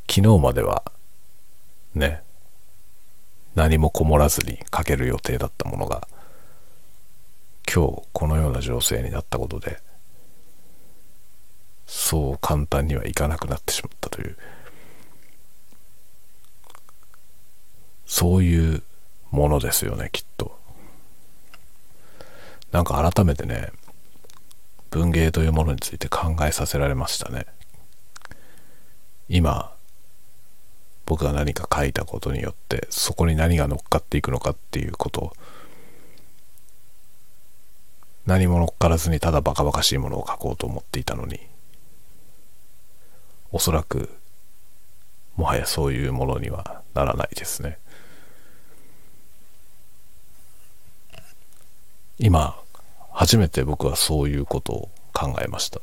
[0.10, 0.84] 昨日までは、
[1.96, 2.22] ね、
[3.56, 6.08] 何もこもらずに書ける予定だったものが、
[7.74, 9.80] 今日このような情勢になったことで、
[11.86, 14.38] そう簡単にはいかなくなってしまったという、
[18.08, 18.84] そういう
[19.32, 20.58] ものですよねきっと。
[22.72, 23.72] なんか改めてね
[24.90, 27.46] 文芸というものについて考えさせられましたね。
[29.30, 29.74] 今
[31.06, 35.34] 僕が何か書いたことによってそこに何が乗っかっていくのかっていうこと。
[38.26, 41.40] 何も乗っからずにただバカバカしいものを書こうと思っていたのに。
[43.52, 44.10] おそらく
[45.38, 47.80] もはやそういうものにはならないですね。
[52.20, 52.60] 今
[53.12, 55.82] 初めて僕はそういうことを考えました。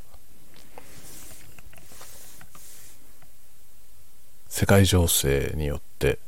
[4.49, 6.18] 世界情勢によって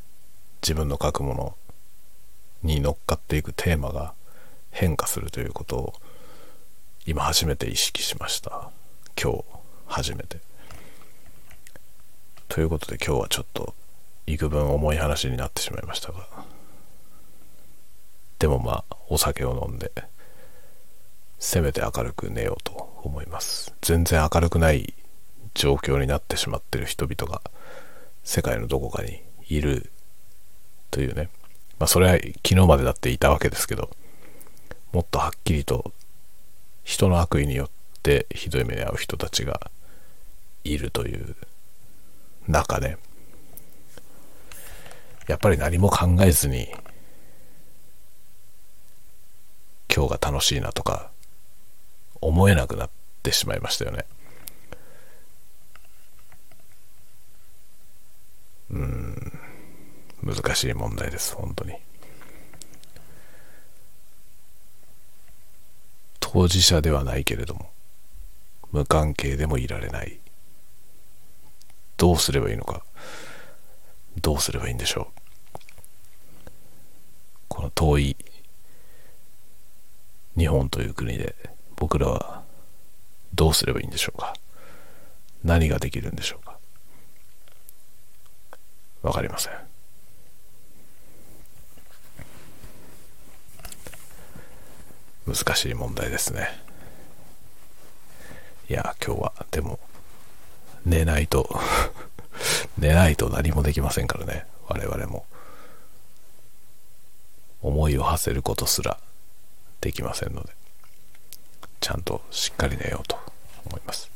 [0.62, 1.56] 自分の書くもの
[2.62, 4.14] に乗っかっていくテーマが
[4.72, 5.94] 変化するということを
[7.06, 8.70] 今初めて意識しました。
[9.20, 9.44] 今日
[9.86, 10.38] 初めて。
[12.48, 13.74] ということで今日はちょっと
[14.26, 16.55] 幾分重い話になってしまいましたが。
[18.38, 19.90] でもまあお酒を飲んで
[21.38, 23.74] せめて明るく寝ようと思います。
[23.82, 24.94] 全然明るくない
[25.54, 27.40] 状況になってしまってる人々が
[28.24, 29.90] 世界のどこかにいる
[30.90, 31.30] というね。
[31.78, 33.90] まあそれは昨日までだっていたわけですけど
[34.92, 35.92] もっとはっきりと
[36.84, 37.70] 人の悪意によっ
[38.02, 39.70] てひどい目に遭う人たちが
[40.64, 41.36] いるという
[42.48, 42.96] 中で、
[45.26, 46.68] やっぱり何も考えずに
[49.96, 51.10] 今日が楽しいなとか
[52.20, 52.90] 思えなくなっ
[53.22, 54.04] てしまいましたよね。
[58.70, 59.32] うん。
[60.22, 61.76] 難しい問題です本当に。
[66.20, 67.70] 当事者ではないけれども
[68.72, 70.18] 無関係でもいられない。
[71.96, 72.82] どうすればいいのか
[74.20, 75.58] どうすればいいんでしょう。
[77.48, 78.16] この遠い
[80.36, 81.34] 日本という国で
[81.76, 82.42] 僕らは
[83.34, 84.34] どうすればいいんでしょうか？
[85.44, 86.58] 何ができるんでしょうか？
[89.02, 89.52] わかりません。
[95.26, 96.48] 難しい問題ですね。
[98.68, 99.78] いや今日はでも
[100.84, 101.48] 寝ないと
[102.78, 104.46] 寝ないと何もできませんからね。
[104.68, 105.24] 我々も。
[107.62, 108.98] 思いを馳せることすら
[109.86, 110.50] できませんので
[111.78, 113.16] ちゃんとしっかり寝ようと
[113.66, 114.10] 思います。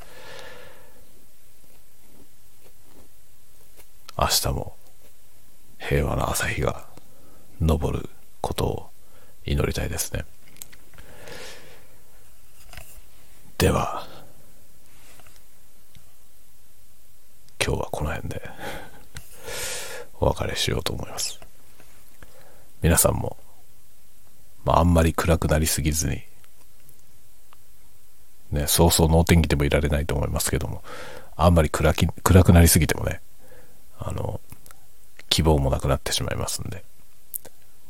[4.18, 4.74] 明日も
[5.78, 6.88] 平和な朝日が
[7.64, 8.10] 昇る
[8.40, 8.90] ことを
[9.44, 10.24] 祈りたいですね。
[13.56, 14.08] では
[17.64, 18.42] 今日はこの辺で
[20.18, 21.38] お別れしようと思います。
[22.82, 23.36] 皆さんも、
[24.70, 26.22] まあ、あんまり暗くなりすぎずに
[28.52, 30.82] ね、そうそう能天気でもいられないと思いますけども、
[31.36, 33.20] あんまり暗き暗くなりすぎてもね、
[33.98, 34.40] あの、
[35.28, 36.84] 希望もなくなってしまいますんで、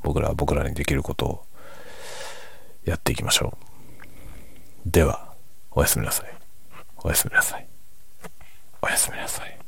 [0.02, 1.44] 僕らは僕らにできることを
[2.84, 3.56] やっていきましょ
[4.86, 4.90] う。
[4.90, 5.34] では、
[5.70, 6.34] おやすみなさい。
[7.02, 7.66] おやすみなさい。
[8.82, 9.59] おやすみなさい。